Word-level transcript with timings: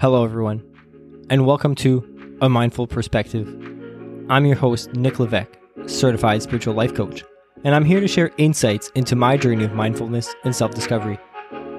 Hello, 0.00 0.24
everyone, 0.24 0.62
and 1.28 1.44
welcome 1.44 1.74
to 1.74 2.36
A 2.40 2.48
Mindful 2.48 2.86
Perspective. 2.86 3.48
I'm 4.30 4.46
your 4.46 4.54
host, 4.54 4.92
Nick 4.92 5.18
Levesque, 5.18 5.58
certified 5.86 6.40
spiritual 6.40 6.74
life 6.74 6.94
coach, 6.94 7.24
and 7.64 7.74
I'm 7.74 7.84
here 7.84 7.98
to 7.98 8.06
share 8.06 8.30
insights 8.38 8.92
into 8.94 9.16
my 9.16 9.36
journey 9.36 9.64
of 9.64 9.72
mindfulness 9.72 10.32
and 10.44 10.54
self 10.54 10.72
discovery. 10.72 11.18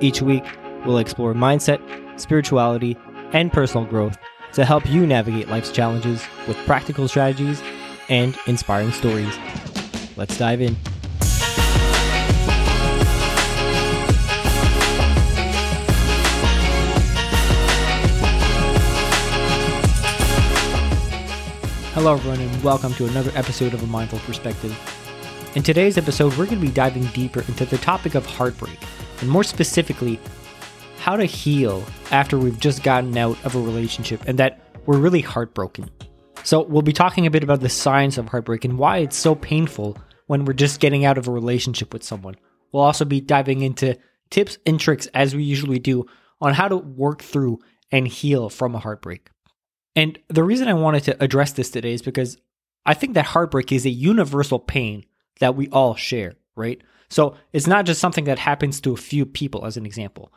Each 0.02 0.21
week, 0.21 0.44
we'll 0.86 0.97
explore 0.97 1.34
mindset, 1.34 1.79
spirituality, 2.20 2.97
and 3.32 3.54
personal 3.54 3.86
growth 3.86 4.18
to 4.51 4.65
help 4.65 4.86
you 4.86 5.07
navigate 5.07 5.47
life's 5.47 5.71
challenges 5.71 6.21
with 6.45 6.57
practical 6.65 7.07
strategies 7.07 7.63
and 8.09 8.38
inspiring 8.47 8.91
stories. 8.91 9.33
Let's 10.17 10.38
dive 10.38 10.59
in. 10.59 10.75
Hello, 22.00 22.14
everyone, 22.14 22.39
and 22.39 22.64
welcome 22.64 22.94
to 22.94 23.08
another 23.08 23.30
episode 23.36 23.74
of 23.74 23.84
A 23.84 23.86
Mindful 23.86 24.20
Perspective. 24.20 24.74
In 25.56 25.64
today's 25.64 25.98
episode, 25.98 26.30
we're 26.38 26.46
going 26.46 26.62
to 26.62 26.66
be 26.66 26.72
diving 26.72 27.04
deeper 27.08 27.42
into 27.42 27.66
the 27.66 27.78
topic 27.78 28.16
of 28.16 28.25
heartbreak, 28.25 28.80
and 29.20 29.30
more 29.30 29.44
specifically, 29.44 30.18
how 31.00 31.18
to 31.18 31.25
heal 31.25 31.84
after 32.12 32.38
we've 32.38 32.58
just 32.58 32.84
gotten 32.84 33.17
out 33.17 33.38
of 33.44 33.53
a 33.53 33.59
relationship 33.59 34.23
and 34.28 34.39
that 34.39 34.62
we're 34.86 34.98
really 34.98 35.20
heartbroken. 35.20 35.89
So, 36.45 36.62
we'll 36.62 36.84
be 36.84 36.94
talking 36.94 37.28
a 37.28 37.31
bit 37.31 37.44
about 37.44 37.59
the 37.59 37.67
science 37.67 38.17
of 38.17 38.30
heartbreak 38.30 38.64
and 38.64 38.78
why 38.78 39.00
it's 39.00 39.17
so 39.17 39.36
painful 39.36 39.97
when 40.28 40.45
we're 40.45 40.53
just 40.53 40.80
getting 40.80 41.03
out 41.03 41.17
of 41.17 41.28
a 41.28 41.31
relationship 41.31 41.92
with 41.92 42.06
someone. 42.06 42.36
We'll 42.72 42.84
also 42.84 43.03
be 43.03 43.20
diving 43.20 43.59
into 43.61 43.97
tips 44.30 44.58
and 44.66 44.80
tricks, 44.80 45.08
as 45.08 45.36
we 45.36 45.44
usually 45.44 45.80
do, 45.80 46.06
on 46.39 46.53
how 46.53 46.70
to 46.70 46.78
work 46.78 47.22
through 47.22 47.59
and 47.92 48.08
heal 48.08 48.47
from 48.47 48.73
a 48.73 48.80
heartbreak. 48.80 49.31
And 49.95 50.20
the 50.28 50.44
reason 50.44 50.67
I 50.67 50.73
wanted 50.73 51.03
to 51.05 51.23
address 51.23 51.53
this 51.53 51.72
today 51.72 51.94
is 51.94 52.02
because 52.02 52.38
I 52.86 52.94
think 52.94 53.13
that 53.16 53.25
heartbreak 53.25 53.72
is 53.72 53.86
a 53.86 53.89
universal 53.89 54.59
pain 54.59 55.05
that 55.39 55.55
we 55.55 55.67
all 55.69 55.95
share, 55.95 56.36
right? 56.55 56.81
So 57.09 57.36
it's 57.53 57.67
not 57.67 57.86
just 57.86 58.00
something 58.00 58.25
that 58.25 58.39
happens 58.39 58.80
to 58.81 58.94
a 58.94 58.97
few 58.97 59.25
people, 59.25 59.66
as 59.66 59.78
an 59.78 59.86
example. 59.86 60.31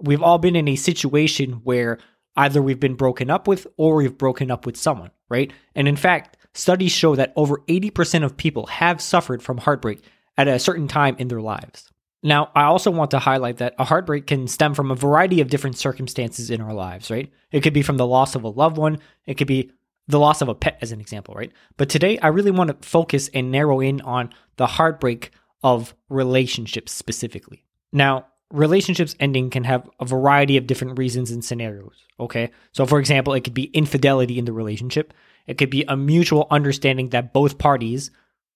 We've 0.00 0.22
all 0.22 0.38
been 0.38 0.56
in 0.56 0.68
a 0.68 0.76
situation 0.76 1.60
where 1.64 1.98
either 2.36 2.60
we've 2.60 2.80
been 2.80 2.94
broken 2.94 3.30
up 3.30 3.48
with 3.48 3.66
or 3.76 3.96
we've 3.96 4.18
broken 4.18 4.50
up 4.50 4.66
with 4.66 4.76
someone, 4.76 5.10
right? 5.28 5.52
And 5.74 5.88
in 5.88 5.96
fact, 5.96 6.36
studies 6.52 6.92
show 6.92 7.14
that 7.16 7.32
over 7.36 7.58
80% 7.68 8.24
of 8.24 8.36
people 8.36 8.66
have 8.66 9.00
suffered 9.00 9.42
from 9.42 9.58
heartbreak 9.58 10.00
at 10.36 10.48
a 10.48 10.58
certain 10.58 10.88
time 10.88 11.16
in 11.18 11.28
their 11.28 11.40
lives. 11.40 11.90
Now, 12.22 12.50
I 12.54 12.64
also 12.64 12.90
want 12.90 13.10
to 13.12 13.18
highlight 13.18 13.58
that 13.58 13.74
a 13.78 13.84
heartbreak 13.84 14.26
can 14.26 14.48
stem 14.48 14.74
from 14.74 14.90
a 14.90 14.96
variety 14.96 15.40
of 15.40 15.48
different 15.48 15.76
circumstances 15.76 16.50
in 16.50 16.60
our 16.60 16.72
lives, 16.72 17.10
right? 17.10 17.30
It 17.52 17.62
could 17.62 17.74
be 17.74 17.82
from 17.82 17.98
the 17.98 18.06
loss 18.06 18.34
of 18.34 18.42
a 18.42 18.48
loved 18.48 18.78
one, 18.78 18.98
it 19.26 19.34
could 19.34 19.46
be 19.46 19.70
the 20.08 20.18
loss 20.18 20.40
of 20.40 20.48
a 20.48 20.54
pet, 20.54 20.78
as 20.80 20.92
an 20.92 21.00
example, 21.00 21.34
right? 21.34 21.52
But 21.76 21.88
today, 21.88 22.18
I 22.18 22.28
really 22.28 22.50
want 22.50 22.68
to 22.68 22.88
focus 22.88 23.28
and 23.34 23.50
narrow 23.50 23.80
in 23.80 24.00
on 24.02 24.30
the 24.56 24.66
heartbreak 24.66 25.32
of 25.62 25.94
relationships 26.08 26.92
specifically. 26.92 27.64
Now, 27.92 28.26
relationships 28.52 29.16
ending 29.18 29.50
can 29.50 29.64
have 29.64 29.88
a 29.98 30.04
variety 30.04 30.56
of 30.56 30.66
different 30.66 30.98
reasons 30.98 31.30
and 31.30 31.44
scenarios, 31.44 32.04
okay? 32.20 32.50
So, 32.72 32.86
for 32.86 33.00
example, 33.00 33.34
it 33.34 33.42
could 33.42 33.54
be 33.54 33.64
infidelity 33.64 34.38
in 34.38 34.44
the 34.44 34.52
relationship, 34.52 35.12
it 35.46 35.58
could 35.58 35.70
be 35.70 35.84
a 35.86 35.96
mutual 35.96 36.46
understanding 36.50 37.10
that 37.10 37.32
both 37.32 37.58
parties 37.58 38.10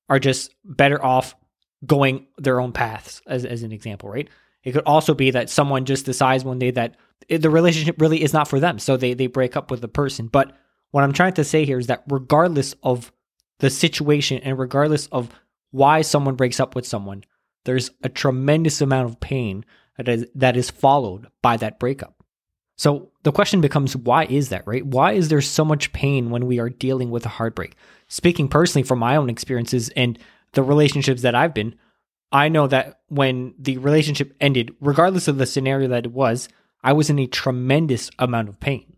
are 0.08 0.18
just 0.18 0.54
better 0.64 1.04
off 1.04 1.34
going 1.84 2.26
their 2.36 2.60
own 2.60 2.72
paths 2.72 3.22
as, 3.26 3.44
as 3.44 3.62
an 3.62 3.72
example, 3.72 4.08
right? 4.08 4.28
It 4.62 4.72
could 4.72 4.84
also 4.84 5.14
be 5.14 5.30
that 5.30 5.48
someone 5.48 5.84
just 5.84 6.04
decides 6.04 6.44
one 6.44 6.58
day 6.58 6.70
that 6.72 6.96
the 7.28 7.50
relationship 7.50 8.00
really 8.00 8.22
is 8.22 8.32
not 8.32 8.48
for 8.48 8.60
them. 8.60 8.78
So 8.78 8.96
they, 8.96 9.14
they 9.14 9.26
break 9.26 9.56
up 9.56 9.70
with 9.70 9.80
the 9.80 9.88
person. 9.88 10.26
But 10.26 10.56
what 10.90 11.04
I'm 11.04 11.12
trying 11.12 11.34
to 11.34 11.44
say 11.44 11.64
here 11.64 11.78
is 11.78 11.86
that 11.86 12.04
regardless 12.08 12.74
of 12.82 13.12
the 13.60 13.70
situation 13.70 14.38
and 14.42 14.58
regardless 14.58 15.06
of 15.08 15.30
why 15.70 16.02
someone 16.02 16.34
breaks 16.34 16.60
up 16.60 16.74
with 16.74 16.86
someone, 16.86 17.24
there's 17.64 17.90
a 18.02 18.08
tremendous 18.08 18.80
amount 18.80 19.08
of 19.08 19.20
pain 19.20 19.64
that 19.96 20.08
is, 20.08 20.26
that 20.34 20.56
is 20.56 20.70
followed 20.70 21.28
by 21.42 21.56
that 21.58 21.78
breakup. 21.78 22.22
So 22.76 23.10
the 23.24 23.32
question 23.32 23.60
becomes 23.60 23.94
why 23.94 24.24
is 24.24 24.48
that, 24.48 24.66
right? 24.66 24.84
Why 24.84 25.12
is 25.12 25.28
there 25.28 25.42
so 25.42 25.66
much 25.66 25.92
pain 25.92 26.30
when 26.30 26.46
we 26.46 26.58
are 26.58 26.70
dealing 26.70 27.10
with 27.10 27.26
a 27.26 27.30
heartbreak? 27.30 27.76
Speaking 28.08 28.48
personally 28.48 28.84
from 28.86 28.98
my 28.98 29.16
own 29.16 29.28
experiences 29.28 29.90
and 29.90 30.18
the 30.52 30.62
relationships 30.62 31.22
that 31.22 31.34
I've 31.34 31.54
been, 31.54 31.76
I 32.32 32.48
know 32.48 32.66
that 32.68 33.00
when 33.08 33.54
the 33.58 33.78
relationship 33.78 34.34
ended, 34.40 34.74
regardless 34.80 35.28
of 35.28 35.38
the 35.38 35.46
scenario 35.46 35.88
that 35.88 36.06
it 36.06 36.12
was, 36.12 36.48
I 36.82 36.92
was 36.92 37.10
in 37.10 37.18
a 37.18 37.26
tremendous 37.26 38.10
amount 38.18 38.48
of 38.48 38.60
pain. 38.60 38.96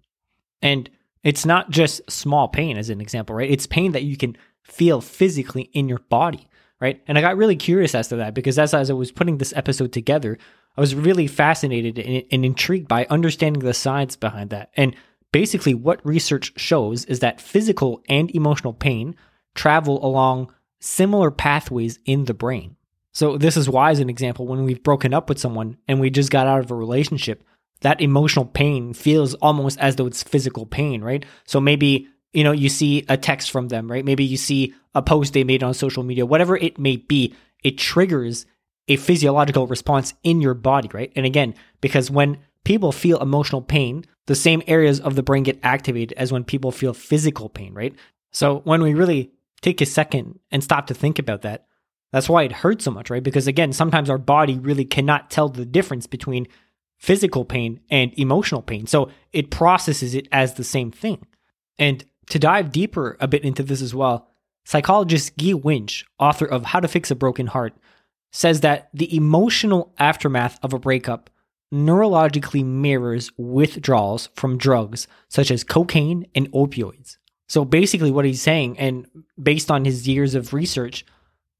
And 0.60 0.88
it's 1.24 1.46
not 1.46 1.70
just 1.70 2.08
small 2.10 2.48
pain, 2.48 2.76
as 2.76 2.90
an 2.90 3.00
example, 3.00 3.34
right? 3.34 3.50
It's 3.50 3.66
pain 3.66 3.92
that 3.92 4.02
you 4.02 4.16
can 4.16 4.36
feel 4.62 5.00
physically 5.00 5.70
in 5.72 5.88
your 5.88 5.98
body, 5.98 6.48
right? 6.80 7.02
And 7.06 7.16
I 7.16 7.20
got 7.20 7.36
really 7.36 7.56
curious 7.56 7.94
as 7.94 8.08
to 8.08 8.16
that 8.16 8.34
because 8.34 8.58
as, 8.58 8.74
as 8.74 8.90
I 8.90 8.94
was 8.94 9.12
putting 9.12 9.38
this 9.38 9.52
episode 9.56 9.92
together, 9.92 10.38
I 10.76 10.80
was 10.80 10.94
really 10.94 11.26
fascinated 11.26 11.98
and, 11.98 12.24
and 12.30 12.44
intrigued 12.44 12.88
by 12.88 13.06
understanding 13.10 13.64
the 13.64 13.74
science 13.74 14.16
behind 14.16 14.50
that. 14.50 14.70
And 14.76 14.96
basically, 15.32 15.74
what 15.74 16.04
research 16.04 16.52
shows 16.56 17.04
is 17.06 17.20
that 17.20 17.40
physical 17.40 18.02
and 18.08 18.30
emotional 18.34 18.72
pain 18.72 19.14
travel 19.54 20.04
along 20.04 20.52
similar 20.82 21.30
pathways 21.30 21.98
in 22.04 22.24
the 22.24 22.34
brain. 22.34 22.76
So, 23.12 23.36
this 23.36 23.56
is 23.56 23.68
why, 23.68 23.90
as 23.90 24.00
an 24.00 24.10
example, 24.10 24.46
when 24.46 24.64
we've 24.64 24.82
broken 24.82 25.14
up 25.14 25.28
with 25.28 25.38
someone 25.38 25.76
and 25.86 26.00
we 26.00 26.10
just 26.10 26.30
got 26.30 26.46
out 26.46 26.60
of 26.60 26.70
a 26.70 26.74
relationship, 26.74 27.44
that 27.82 28.00
emotional 28.00 28.46
pain 28.46 28.94
feels 28.94 29.34
almost 29.34 29.78
as 29.78 29.96
though 29.96 30.06
it's 30.06 30.22
physical 30.22 30.66
pain, 30.66 31.02
right? 31.02 31.24
So, 31.46 31.60
maybe, 31.60 32.08
you 32.32 32.42
know, 32.42 32.52
you 32.52 32.68
see 32.68 33.04
a 33.08 33.16
text 33.16 33.50
from 33.50 33.68
them, 33.68 33.90
right? 33.90 34.04
Maybe 34.04 34.24
you 34.24 34.36
see 34.36 34.74
a 34.94 35.02
post 35.02 35.34
they 35.34 35.44
made 35.44 35.62
on 35.62 35.74
social 35.74 36.02
media, 36.02 36.26
whatever 36.26 36.56
it 36.56 36.78
may 36.78 36.96
be, 36.96 37.34
it 37.62 37.78
triggers 37.78 38.46
a 38.88 38.96
physiological 38.96 39.66
response 39.66 40.14
in 40.24 40.40
your 40.40 40.54
body, 40.54 40.88
right? 40.92 41.12
And 41.14 41.26
again, 41.26 41.54
because 41.80 42.10
when 42.10 42.38
people 42.64 42.92
feel 42.92 43.20
emotional 43.20 43.62
pain, 43.62 44.04
the 44.26 44.34
same 44.34 44.62
areas 44.66 45.00
of 45.00 45.14
the 45.14 45.22
brain 45.22 45.42
get 45.42 45.60
activated 45.62 46.16
as 46.16 46.32
when 46.32 46.44
people 46.44 46.72
feel 46.72 46.94
physical 46.94 47.48
pain, 47.48 47.74
right? 47.74 47.94
So, 48.32 48.60
when 48.60 48.82
we 48.82 48.94
really 48.94 49.32
take 49.62 49.80
a 49.80 49.86
second 49.86 50.38
and 50.50 50.62
stop 50.62 50.86
to 50.88 50.94
think 50.94 51.18
about 51.18 51.42
that. 51.42 51.66
That's 52.12 52.28
why 52.28 52.42
it 52.42 52.52
hurts 52.52 52.84
so 52.84 52.90
much, 52.90 53.08
right? 53.08 53.22
Because 53.22 53.46
again, 53.46 53.72
sometimes 53.72 54.10
our 54.10 54.18
body 54.18 54.58
really 54.58 54.84
cannot 54.84 55.30
tell 55.30 55.48
the 55.48 55.64
difference 55.64 56.06
between 56.06 56.46
physical 56.98 57.44
pain 57.44 57.80
and 57.90 58.12
emotional 58.18 58.62
pain. 58.62 58.86
So 58.86 59.08
it 59.32 59.50
processes 59.50 60.14
it 60.14 60.28
as 60.30 60.54
the 60.54 60.64
same 60.64 60.90
thing. 60.90 61.26
And 61.78 62.04
to 62.30 62.38
dive 62.38 62.70
deeper 62.70 63.16
a 63.18 63.26
bit 63.26 63.44
into 63.44 63.62
this 63.62 63.82
as 63.82 63.94
well, 63.94 64.28
psychologist 64.64 65.36
Guy 65.36 65.54
Winch, 65.54 66.04
author 66.18 66.46
of 66.46 66.66
How 66.66 66.80
to 66.80 66.88
Fix 66.88 67.10
a 67.10 67.14
Broken 67.14 67.48
Heart, 67.48 67.74
says 68.30 68.60
that 68.60 68.88
the 68.92 69.14
emotional 69.16 69.94
aftermath 69.98 70.58
of 70.62 70.72
a 70.72 70.78
breakup 70.78 71.30
neurologically 71.72 72.64
mirrors 72.64 73.30
withdrawals 73.36 74.28
from 74.34 74.58
drugs 74.58 75.08
such 75.28 75.50
as 75.50 75.64
cocaine 75.64 76.26
and 76.34 76.50
opioids. 76.52 77.16
So 77.52 77.66
basically, 77.66 78.10
what 78.10 78.24
he's 78.24 78.40
saying, 78.40 78.78
and 78.78 79.06
based 79.38 79.70
on 79.70 79.84
his 79.84 80.08
years 80.08 80.34
of 80.34 80.54
research, 80.54 81.04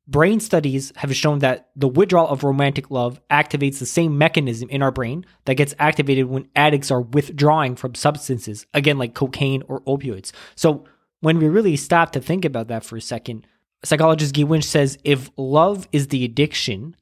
brain 0.09 0.41
studies 0.41 0.91
have 0.97 1.15
shown 1.15 1.41
that 1.41 1.69
the 1.77 1.87
withdrawal 1.87 2.29
of 2.29 2.45
romantic 2.45 2.91
love 2.91 3.21
activates 3.29 3.79
the 3.79 3.85
same 3.85 4.17
mechanism 4.17 4.71
in 4.71 4.81
our 4.81 4.91
brain 4.91 5.27
that 5.45 5.57
gets 5.57 5.75
activated 5.79 6.31
when 6.31 6.49
addicts 6.57 6.91
are 6.91 7.03
withdrawing 7.03 7.77
from 7.77 7.95
substances, 7.95 8.65
again, 8.73 8.97
like 8.97 9.13
cocaine 9.13 9.65
or 9.69 9.83
opioids. 9.83 10.33
So 10.55 10.87
when 11.21 11.39
we 11.39 11.47
really 11.47 11.77
stop 11.77 12.13
to 12.13 12.23
think 12.23 12.47
about 12.47 12.69
that 12.69 12.87
for 12.87 12.97
a 12.97 13.03
second, 13.03 13.47
psychologist 13.85 14.35
Guy 14.35 14.45
Winch 14.45 14.65
says 14.65 14.97
if 15.05 15.31
love 15.37 15.87
is 15.93 16.09
the 16.09 16.25
addiction, 16.25 16.97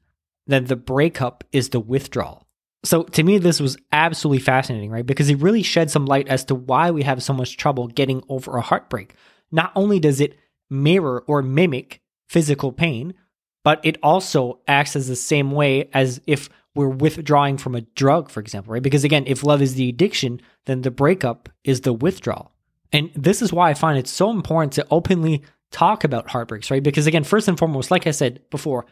then 0.47 0.65
the 0.65 0.75
breakup 0.75 1.45
is 1.53 1.69
the 1.69 1.79
withdrawal. 1.79 2.45
So 2.83 3.03
to 3.03 3.23
me, 3.23 3.37
this 3.37 3.59
was 3.59 3.77
absolutely 3.91 4.39
fascinating, 4.39 4.89
right? 4.89 5.05
Because 5.05 5.29
it 5.29 5.39
really 5.39 5.63
shed 5.63 5.91
some 5.91 6.05
light 6.05 6.27
as 6.27 6.45
to 6.45 6.55
why 6.55 6.91
we 6.91 7.03
have 7.03 7.21
so 7.21 7.33
much 7.33 7.57
trouble 7.57 7.87
getting 7.87 8.23
over 8.27 8.57
a 8.57 8.61
heartbreak. 8.61 9.15
Not 9.51 9.71
only 9.75 9.99
does 9.99 10.19
it 10.19 10.37
mirror 10.69 11.23
or 11.27 11.41
mimic 11.41 12.01
physical 12.29 12.71
pain, 12.71 13.13
but 13.63 13.79
it 13.83 13.97
also 14.01 14.59
acts 14.67 14.95
as 14.95 15.07
the 15.07 15.15
same 15.15 15.51
way 15.51 15.89
as 15.93 16.21
if 16.25 16.49
we're 16.73 16.87
withdrawing 16.87 17.57
from 17.57 17.75
a 17.75 17.81
drug, 17.81 18.29
for 18.29 18.39
example, 18.39 18.73
right? 18.73 18.81
Because 18.81 19.03
again, 19.03 19.25
if 19.27 19.43
love 19.43 19.61
is 19.61 19.75
the 19.75 19.89
addiction, 19.89 20.41
then 20.65 20.81
the 20.81 20.91
breakup 20.91 21.49
is 21.63 21.81
the 21.81 21.93
withdrawal. 21.93 22.51
And 22.93 23.11
this 23.13 23.41
is 23.41 23.53
why 23.53 23.69
I 23.69 23.73
find 23.73 23.97
it 23.97 24.07
so 24.07 24.31
important 24.31 24.73
to 24.73 24.87
openly 24.89 25.43
talk 25.71 26.03
about 26.03 26.29
heartbreaks, 26.29 26.71
right? 26.71 26.83
Because 26.83 27.07
again, 27.07 27.23
first 27.23 27.47
and 27.47 27.57
foremost, 27.57 27.91
like 27.91 28.07
I 28.07 28.11
said 28.11 28.41
before, 28.49 28.85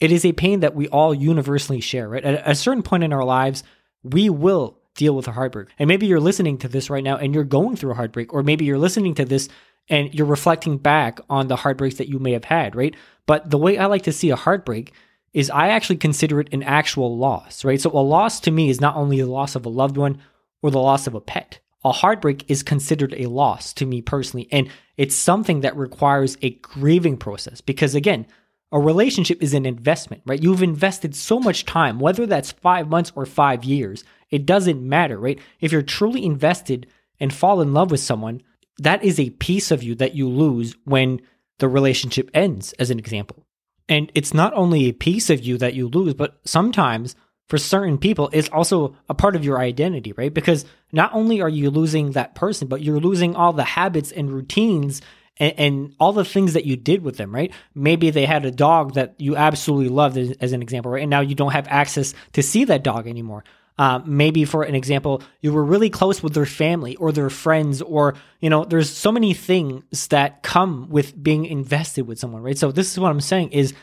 it 0.00 0.12
is 0.12 0.24
a 0.24 0.32
pain 0.32 0.60
that 0.60 0.74
we 0.74 0.88
all 0.88 1.14
universally 1.14 1.80
share, 1.80 2.08
right? 2.08 2.24
At 2.24 2.42
a 2.48 2.54
certain 2.54 2.82
point 2.82 3.04
in 3.04 3.12
our 3.12 3.24
lives, 3.24 3.62
we 4.02 4.28
will 4.28 4.78
deal 4.94 5.14
with 5.16 5.26
a 5.28 5.32
heartbreak. 5.32 5.68
And 5.78 5.88
maybe 5.88 6.06
you're 6.06 6.20
listening 6.20 6.58
to 6.58 6.68
this 6.68 6.90
right 6.90 7.02
now 7.02 7.16
and 7.16 7.34
you're 7.34 7.44
going 7.44 7.76
through 7.76 7.92
a 7.92 7.96
heartbreak, 7.96 8.32
or 8.32 8.42
maybe 8.42 8.64
you're 8.64 8.78
listening 8.78 9.14
to 9.16 9.24
this 9.24 9.48
and 9.88 10.14
you're 10.14 10.26
reflecting 10.26 10.78
back 10.78 11.20
on 11.28 11.48
the 11.48 11.56
heartbreaks 11.56 11.96
that 11.96 12.08
you 12.08 12.18
may 12.18 12.32
have 12.32 12.44
had, 12.44 12.74
right? 12.74 12.94
But 13.26 13.50
the 13.50 13.58
way 13.58 13.76
I 13.76 13.86
like 13.86 14.02
to 14.02 14.12
see 14.12 14.30
a 14.30 14.36
heartbreak 14.36 14.92
is 15.32 15.50
I 15.50 15.68
actually 15.68 15.96
consider 15.96 16.40
it 16.40 16.52
an 16.52 16.62
actual 16.62 17.18
loss, 17.18 17.64
right? 17.64 17.80
So 17.80 17.90
a 17.90 18.00
loss 18.00 18.40
to 18.40 18.50
me 18.50 18.70
is 18.70 18.80
not 18.80 18.96
only 18.96 19.20
the 19.20 19.26
loss 19.26 19.56
of 19.56 19.66
a 19.66 19.68
loved 19.68 19.96
one 19.96 20.20
or 20.62 20.70
the 20.70 20.78
loss 20.78 21.06
of 21.06 21.14
a 21.14 21.20
pet. 21.20 21.60
a 21.84 21.92
heartbreak 21.92 22.50
is 22.50 22.62
considered 22.62 23.14
a 23.16 23.26
loss 23.26 23.72
to 23.74 23.86
me 23.86 24.00
personally. 24.00 24.48
And 24.50 24.70
it's 24.96 25.14
something 25.14 25.60
that 25.60 25.76
requires 25.76 26.38
a 26.40 26.50
grieving 26.50 27.16
process 27.16 27.60
because, 27.60 27.94
again, 27.94 28.26
a 28.74 28.80
relationship 28.80 29.40
is 29.40 29.54
an 29.54 29.64
investment, 29.64 30.20
right? 30.26 30.42
You've 30.42 30.62
invested 30.62 31.14
so 31.14 31.38
much 31.38 31.64
time, 31.64 32.00
whether 32.00 32.26
that's 32.26 32.50
five 32.50 32.88
months 32.88 33.12
or 33.14 33.24
five 33.24 33.62
years, 33.62 34.02
it 34.30 34.44
doesn't 34.44 34.82
matter, 34.82 35.16
right? 35.16 35.38
If 35.60 35.70
you're 35.70 35.80
truly 35.80 36.24
invested 36.24 36.88
and 37.20 37.32
fall 37.32 37.60
in 37.60 37.72
love 37.72 37.92
with 37.92 38.00
someone, 38.00 38.42
that 38.78 39.04
is 39.04 39.20
a 39.20 39.30
piece 39.30 39.70
of 39.70 39.84
you 39.84 39.94
that 39.94 40.16
you 40.16 40.28
lose 40.28 40.74
when 40.84 41.20
the 41.60 41.68
relationship 41.68 42.28
ends, 42.34 42.72
as 42.80 42.90
an 42.90 42.98
example. 42.98 43.46
And 43.88 44.10
it's 44.12 44.34
not 44.34 44.52
only 44.54 44.86
a 44.86 44.92
piece 44.92 45.30
of 45.30 45.40
you 45.40 45.56
that 45.58 45.74
you 45.74 45.86
lose, 45.86 46.14
but 46.14 46.40
sometimes 46.44 47.14
for 47.48 47.58
certain 47.58 47.96
people, 47.96 48.28
it's 48.32 48.48
also 48.48 48.96
a 49.08 49.14
part 49.14 49.36
of 49.36 49.44
your 49.44 49.60
identity, 49.60 50.12
right? 50.14 50.34
Because 50.34 50.64
not 50.90 51.14
only 51.14 51.40
are 51.40 51.48
you 51.48 51.70
losing 51.70 52.10
that 52.12 52.34
person, 52.34 52.66
but 52.66 52.82
you're 52.82 52.98
losing 52.98 53.36
all 53.36 53.52
the 53.52 53.62
habits 53.62 54.10
and 54.10 54.32
routines 54.32 55.00
and, 55.38 55.54
and, 55.58 55.94
all 55.98 56.12
the 56.12 56.24
things 56.24 56.52
that 56.52 56.64
you 56.64 56.76
did 56.76 57.02
with 57.02 57.16
them, 57.16 57.34
right? 57.34 57.52
Maybe 57.74 58.10
they 58.10 58.24
had 58.24 58.44
a 58.44 58.50
dog 58.50 58.94
that 58.94 59.14
you 59.18 59.36
absolutely 59.36 59.88
loved, 59.88 60.16
as, 60.16 60.30
as 60.40 60.52
an 60.52 60.62
example, 60.62 60.92
right? 60.92 61.02
And 61.02 61.10
now 61.10 61.20
you 61.20 61.34
don't 61.34 61.52
have 61.52 61.66
access 61.68 62.14
to 62.32 62.42
see 62.42 62.64
that 62.64 62.84
dog 62.84 63.06
anymore. 63.06 63.44
Uh, 63.76 64.00
maybe 64.04 64.44
for 64.44 64.62
an 64.62 64.76
example, 64.76 65.20
you 65.40 65.52
were 65.52 65.64
really 65.64 65.90
close 65.90 66.22
with 66.22 66.34
their 66.34 66.46
family 66.46 66.94
or 66.96 67.10
their 67.10 67.30
friends, 67.30 67.82
or, 67.82 68.14
you 68.40 68.48
know, 68.48 68.64
there's 68.64 68.88
so 68.88 69.10
many 69.10 69.34
things 69.34 70.06
that 70.08 70.44
come 70.44 70.88
with 70.88 71.20
being 71.20 71.44
invested 71.44 72.06
with 72.06 72.18
someone, 72.18 72.42
right? 72.42 72.56
So 72.56 72.70
this 72.70 72.92
is 72.92 73.00
what 73.00 73.10
I'm 73.10 73.20
saying 73.20 73.50
is 73.50 73.74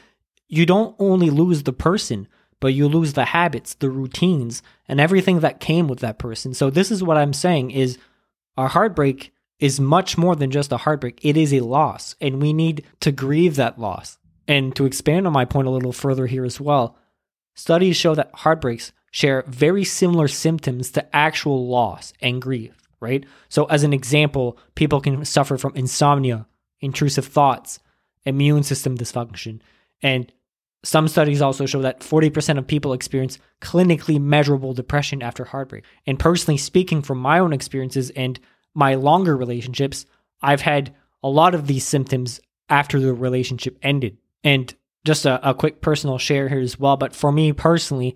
you 0.48 0.65
don't 0.65 0.95
only 1.00 1.30
lose 1.30 1.63
the 1.63 1.74
person, 1.74 2.30
but 2.62 2.74
you 2.74 2.88
lose 2.88 3.13
the 3.13 3.25
habits, 3.25 3.74
the 3.74 3.89
routines, 3.89 4.63
and 4.88 5.01
everything 5.01 5.42
that 5.42 5.59
came 5.59 5.89
with 5.89 6.00
that 6.00 6.19
person. 6.19 6.53
So 6.53 6.69
this 6.69 6.92
is 6.92 7.03
what 7.03 7.18
I'm 7.18 7.33
saying 7.33 7.71
is 7.71 7.98
a 8.56 8.69
heartbreak 8.69 9.33
is 9.62 9.80
much 9.80 10.18
more 10.18 10.36
than 10.36 10.52
just 10.52 10.72
a 10.72 10.78
heartbreak. 10.78 11.19
It 11.22 11.38
is 11.38 11.54
a 11.54 11.62
loss, 11.62 12.16
and 12.19 12.42
we 12.42 12.52
need 12.52 12.84
to 13.00 13.12
grieve 13.12 13.56
that 13.56 13.80
loss. 13.80 14.18
And 14.48 14.75
to 14.75 14.86
expand 14.86 15.28
on 15.28 15.34
my 15.34 15.46
point 15.46 15.68
a 15.68 15.72
little 15.72 15.94
further 15.94 16.25
here 16.25 16.44
as 16.44 16.60
well, 16.60 16.98
studies 17.54 17.96
show 17.96 18.16
that 18.16 18.31
heartbreaks 18.34 18.92
share 19.12 19.44
very 19.48 19.84
similar 19.84 20.28
symptoms 20.28 20.92
to 20.92 21.16
actual 21.16 21.68
loss 21.68 22.12
and 22.22 22.42
grief, 22.42 22.75
right? 23.00 23.24
So, 23.50 23.66
as 23.66 23.84
an 23.84 23.94
example, 23.94 24.58
people 24.74 25.00
can 25.00 25.24
suffer 25.25 25.58
from 25.58 25.75
insomnia, 25.75 26.48
intrusive 26.80 27.28
thoughts, 27.28 27.80
immune 28.25 28.63
system 28.63 28.98
dysfunction, 28.98 29.60
and 30.02 30.31
some 30.84 31.08
studies 31.08 31.42
also 31.44 31.68
show 31.68 31.84
that 31.84 32.00
40% 32.00 32.58
of 32.58 32.66
people 32.66 32.94
experience 32.94 33.38
clinically 33.62 34.19
measurable 34.19 34.74
depression 34.74 35.22
after 35.22 35.46
heartbreak. 35.46 35.84
And 36.08 36.18
personally 36.18 36.58
speaking, 36.58 37.04
from 37.04 37.19
my 37.19 37.38
own 37.38 37.54
experiences 37.54 38.10
and 38.12 38.40
my 38.73 38.95
longer 38.95 39.35
relationships, 39.35 40.06
I've 40.41 40.62
had 40.62 40.95
a 41.23 41.29
lot 41.29 41.56
of 41.56 41.68
these 41.68 41.85
symptoms 41.85 42.39
after 42.69 43.00
the 43.00 43.13
relationship 43.13 43.77
ended. 43.81 44.18
And 44.44 44.73
just 45.03 45.25
a, 45.25 45.50
a 45.50 45.53
quick 45.53 45.81
personal 45.81 46.18
share 46.18 46.47
here 46.47 46.59
as 46.59 46.79
well. 46.79 46.97
But 46.97 47.15
for 47.15 47.31
me 47.31 47.53
personally, 47.53 48.15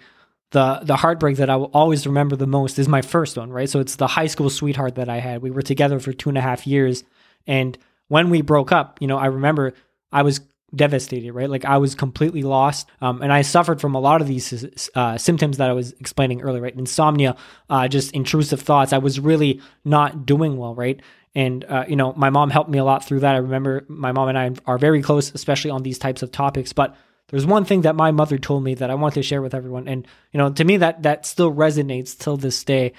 the 0.52 0.80
the 0.84 0.96
heartbreak 0.96 1.38
that 1.38 1.50
I 1.50 1.56
will 1.56 1.72
always 1.74 2.06
remember 2.06 2.36
the 2.36 2.48
most 2.48 2.80
is 2.80 2.88
my 2.88 3.02
first 3.02 3.38
one, 3.38 3.52
right? 3.52 3.70
So 3.70 3.80
it's 3.80 3.96
the 3.96 4.08
high 4.08 4.28
school 4.28 4.50
sweetheart 4.50 4.96
that 4.96 5.10
I 5.10 5.18
had. 5.18 5.42
We 5.42 5.52
were 5.52 5.62
together 5.62 6.00
for 6.00 6.14
two 6.14 6.30
and 6.30 6.38
a 6.38 6.42
half 6.42 6.68
years, 6.68 7.04
and 7.48 7.78
when 8.08 8.30
we 8.30 8.42
broke 8.42 8.72
up, 8.72 9.02
you 9.02 9.08
know, 9.08 9.18
I 9.18 9.26
remember 9.26 9.74
I 10.12 10.22
was 10.22 10.42
devastated, 10.76 11.34
right? 11.34 11.50
Like 11.50 11.66
I 11.66 11.78
was 11.78 11.96
completely 11.96 12.44
lost, 12.44 12.90
um, 13.02 13.22
and 13.22 13.32
I 13.32 13.42
suffered 13.42 13.80
from 13.80 13.96
a 13.96 14.00
lot 14.00 14.22
of 14.22 14.28
these 14.28 14.90
uh, 14.96 15.18
symptoms 15.18 15.58
that 15.58 15.70
I 15.70 15.74
was 15.74 15.94
explaining 15.94 16.42
earlier, 16.42 16.62
right? 16.62 16.76
Insomnia, 16.76 17.36
uh, 17.70 17.88
just 17.88 18.12
intrusive 18.14 18.62
thoughts. 18.62 18.94
I 18.94 18.98
was 18.98 19.20
really 19.20 19.62
not 19.84 20.26
doing 20.26 20.58
well, 20.58 20.76
right? 20.76 21.02
And 21.34 21.66
uh, 21.66 21.86
you 21.88 21.96
know, 21.96 22.14
my 22.14 22.30
mom 22.30 22.50
helped 22.50 22.70
me 22.70 22.78
a 22.78 22.84
lot 22.84 23.06
through 23.06 23.22
that. 23.22 23.36
I 23.36 23.40
remember 23.40 23.86
my 23.88 24.12
mom 24.12 24.30
and 24.30 24.38
I 24.38 24.52
are 24.66 24.78
very 24.78 25.02
close, 25.02 25.34
especially 25.34 25.72
on 25.72 25.84
these 25.84 26.00
types 26.00 26.24
of 26.24 26.32
topics. 26.32 26.74
But 26.74 26.96
there's 27.28 27.46
one 27.46 27.66
thing 27.66 27.82
that 27.82 27.96
my 27.96 28.12
mother 28.12 28.38
told 28.38 28.64
me 28.64 28.76
that 28.76 28.90
I 28.90 28.96
want 28.96 29.16
to 29.16 29.24
share 29.24 29.42
with 29.42 29.54
everyone, 29.54 29.88
and 29.88 30.08
you 30.32 30.38
know, 30.38 30.52
to 30.52 30.64
me 30.64 30.78
that 30.78 31.04
that 31.04 31.26
still 31.26 31.54
resonates 31.54 32.18
till 32.18 32.38
this 32.38 32.64
day, 32.64 32.94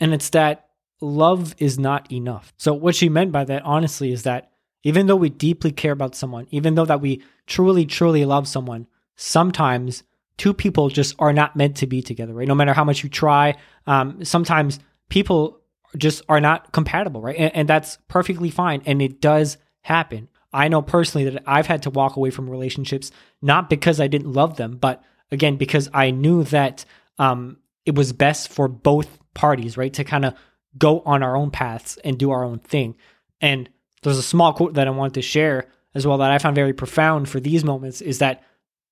and 0.00 0.14
it's 0.14 0.30
that 0.30 0.68
love 1.00 1.54
is 1.58 1.78
not 1.78 2.10
enough. 2.10 2.52
So 2.56 2.72
what 2.72 2.94
she 2.94 3.08
meant 3.08 3.32
by 3.32 3.44
that, 3.44 3.62
honestly, 3.64 4.12
is 4.12 4.22
that 4.22 4.52
even 4.86 5.08
though 5.08 5.16
we 5.16 5.28
deeply 5.28 5.72
care 5.72 5.90
about 5.90 6.14
someone, 6.14 6.46
even 6.52 6.76
though 6.76 6.84
that 6.84 7.00
we 7.00 7.20
truly, 7.48 7.84
truly 7.84 8.24
love 8.24 8.46
someone, 8.46 8.86
sometimes 9.16 10.04
two 10.36 10.54
people 10.54 10.88
just 10.90 11.16
are 11.18 11.32
not 11.32 11.56
meant 11.56 11.76
to 11.78 11.88
be 11.88 12.00
together, 12.00 12.32
right? 12.32 12.46
No 12.46 12.54
matter 12.54 12.72
how 12.72 12.84
much 12.84 13.02
you 13.02 13.08
try, 13.08 13.56
um, 13.88 14.24
sometimes 14.24 14.78
people 15.08 15.58
just 15.96 16.22
are 16.28 16.40
not 16.40 16.70
compatible, 16.70 17.20
right? 17.20 17.34
And, 17.36 17.56
and 17.56 17.68
that's 17.68 17.98
perfectly 18.06 18.48
fine. 18.48 18.80
And 18.86 19.02
it 19.02 19.20
does 19.20 19.56
happen. 19.82 20.28
I 20.52 20.68
know 20.68 20.82
personally 20.82 21.30
that 21.30 21.42
I've 21.48 21.66
had 21.66 21.82
to 21.82 21.90
walk 21.90 22.14
away 22.14 22.30
from 22.30 22.48
relationships, 22.48 23.10
not 23.42 23.68
because 23.68 23.98
I 23.98 24.06
didn't 24.06 24.34
love 24.34 24.56
them, 24.56 24.76
but 24.76 25.02
again, 25.32 25.56
because 25.56 25.90
I 25.92 26.12
knew 26.12 26.44
that 26.44 26.84
um, 27.18 27.56
it 27.84 27.96
was 27.96 28.12
best 28.12 28.50
for 28.50 28.68
both 28.68 29.18
parties, 29.34 29.76
right? 29.76 29.92
To 29.94 30.04
kind 30.04 30.24
of 30.24 30.34
go 30.78 31.00
on 31.00 31.24
our 31.24 31.36
own 31.36 31.50
paths 31.50 31.98
and 32.04 32.16
do 32.16 32.30
our 32.30 32.44
own 32.44 32.60
thing. 32.60 32.94
And 33.40 33.68
there's 34.02 34.18
a 34.18 34.22
small 34.22 34.52
quote 34.52 34.74
that 34.74 34.86
I 34.86 34.90
wanted 34.90 35.14
to 35.14 35.22
share 35.22 35.68
as 35.94 36.06
well 36.06 36.18
that 36.18 36.30
I 36.30 36.38
found 36.38 36.54
very 36.54 36.72
profound 36.72 37.28
for 37.28 37.40
these 37.40 37.64
moments 37.64 38.00
is 38.00 38.18
that 38.18 38.42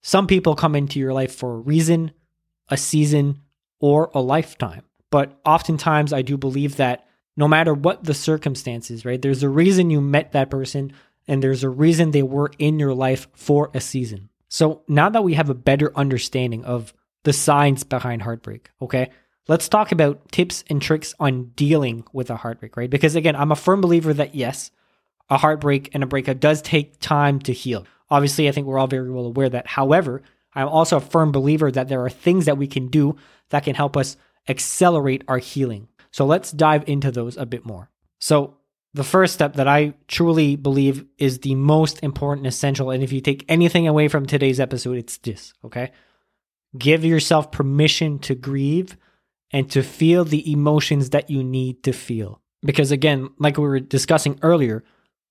some 0.03 0.27
people 0.27 0.55
come 0.55 0.75
into 0.75 0.99
your 0.99 1.13
life 1.13 1.35
for 1.35 1.55
a 1.55 1.59
reason, 1.59 2.13
a 2.69 2.77
season, 2.77 3.41
or 3.81 4.11
a 4.15 4.21
lifetime. 4.21 4.83
But 5.11 5.39
oftentimes, 5.45 6.13
I 6.13 6.23
do 6.23 6.37
believe 6.37 6.77
that 6.77 7.07
no 7.37 7.47
matter 7.47 7.75
what 7.75 8.05
the 8.05 8.15
circumstances, 8.15 9.05
right, 9.05 9.21
there's 9.21 9.43
a 9.43 9.49
reason 9.49 9.91
you 9.91 10.01
met 10.01 10.33
that 10.33 10.51
person 10.51 10.93
and 11.27 11.43
there's 11.43 11.65
a 11.65 11.69
reason 11.69 12.11
they 12.11 12.23
were 12.23 12.51
in 12.59 12.79
your 12.79 12.95
life 12.95 13.29
for 13.35 13.71
a 13.75 13.81
season. 13.81 14.29
So 14.49 14.83
now 14.89 15.09
that 15.11 15.25
we 15.25 15.35
have 15.35 15.51
a 15.51 15.55
better 15.55 15.93
understanding 15.97 16.65
of 16.65 16.93
the 17.25 17.33
signs 17.33 17.83
behind 17.83 18.23
heartbreak, 18.23 18.71
okay, 18.81 19.11
let's 19.49 19.69
talk 19.69 19.93
about 19.93 20.31
tips 20.31 20.65
and 20.69 20.81
tricks 20.81 21.15
on 21.19 21.53
dealing 21.57 22.05
with 22.13 22.31
a 22.31 22.37
heartbreak, 22.37 22.77
right? 22.77 22.91
Because 22.91 23.17
again, 23.17 23.37
I'm 23.37 23.53
a 23.53 23.57
firm 23.57 23.81
believer 23.81 24.15
that 24.15 24.35
yes, 24.35 24.71
a 25.31 25.39
heartbreak 25.39 25.91
and 25.95 26.03
a 26.03 26.07
breakup 26.07 26.41
does 26.41 26.63
take 26.63 27.01
time 27.01 27.39
to 27.41 27.53
heal. 27.53 27.87
Obviously, 28.11 28.49
I 28.49 28.53
think 28.53 28.67
we're 28.67 28.79
all 28.79 28.87
very 28.87 29.11
well 29.11 29.27
aware 29.27 29.49
that. 29.49 29.67
However, 29.67 30.23
I'm 30.55 30.69
also 30.69 30.99
a 30.99 31.01
firm 31.01 31.33
believer 31.33 31.71
that 31.71 31.89
there 31.89 32.05
are 32.05 32.11
things 32.11 32.47
that 32.47 32.59
we 32.59 32.67
can 32.67 32.89
do 32.89 33.17
that 33.51 33.65
can 33.65 33.75
help 33.75 33.97
us 33.97 34.17
accelerate 34.49 35.25
our 35.27 35.39
healing. 35.39 35.89
So 36.11 36.27
let's 36.27 36.53
dive 36.53 36.85
into 36.87 37.11
those 37.11 37.37
a 37.37 37.47
bit 37.47 37.65
more. 37.65 37.91
So, 38.21 38.57
the 38.93 39.03
first 39.03 39.35
step 39.35 39.55
that 39.55 39.67
I 39.67 39.95
truly 40.07 40.55
believe 40.55 41.05
is 41.19 41.41
the 41.41 41.57
most 41.57 42.01
important, 42.05 42.47
essential, 42.47 42.93
and 42.93 43.03
if 43.03 43.13
you 43.13 43.21
take 43.21 43.45
anything 43.49 43.89
away 43.89 44.07
from 44.07 44.25
today's 44.25 44.61
episode, 44.61 44.97
it's 44.97 45.17
this, 45.19 45.53
okay? 45.65 45.91
Give 46.79 47.05
yourself 47.05 47.51
permission 47.51 48.21
to 48.21 48.37
grieve 48.37 48.97
and 49.51 49.69
to 49.73 49.83
feel 49.83 50.25
the 50.25 50.51
emotions 50.53 51.11
that 51.11 51.29
you 51.29 51.43
need 51.43 51.83
to 51.83 51.93
feel. 51.93 52.41
Because 52.65 52.93
again, 52.93 53.31
like 53.41 53.59
we 53.59 53.65
were 53.65 53.81
discussing 53.81 54.39
earlier, 54.43 54.85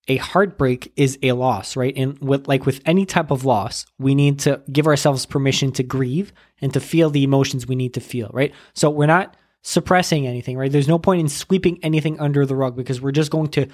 a 0.07 0.17
heartbreak 0.17 0.91
is 0.95 1.17
a 1.23 1.31
loss, 1.31 1.75
right? 1.75 1.93
And 1.95 2.19
with 2.19 2.47
like 2.47 2.65
with 2.65 2.81
any 2.85 3.05
type 3.05 3.31
of 3.31 3.45
loss, 3.45 3.85
we 3.99 4.15
need 4.15 4.39
to 4.39 4.61
give 4.71 4.87
ourselves 4.87 5.25
permission 5.25 5.71
to 5.73 5.83
grieve 5.83 6.33
and 6.61 6.73
to 6.73 6.79
feel 6.79 7.09
the 7.09 7.23
emotions 7.23 7.67
we 7.67 7.75
need 7.75 7.93
to 7.93 8.01
feel, 8.01 8.29
right? 8.33 8.53
So 8.73 8.89
we're 8.89 9.05
not 9.05 9.37
suppressing 9.61 10.27
anything, 10.27 10.57
right? 10.57 10.71
There's 10.71 10.89
no 10.89 10.99
point 10.99 11.21
in 11.21 11.29
sweeping 11.29 11.79
anything 11.83 12.19
under 12.19 12.45
the 12.45 12.55
rug 12.55 12.75
because 12.75 13.01
we're 13.01 13.11
just 13.11 13.31
going 13.31 13.47
to 13.51 13.67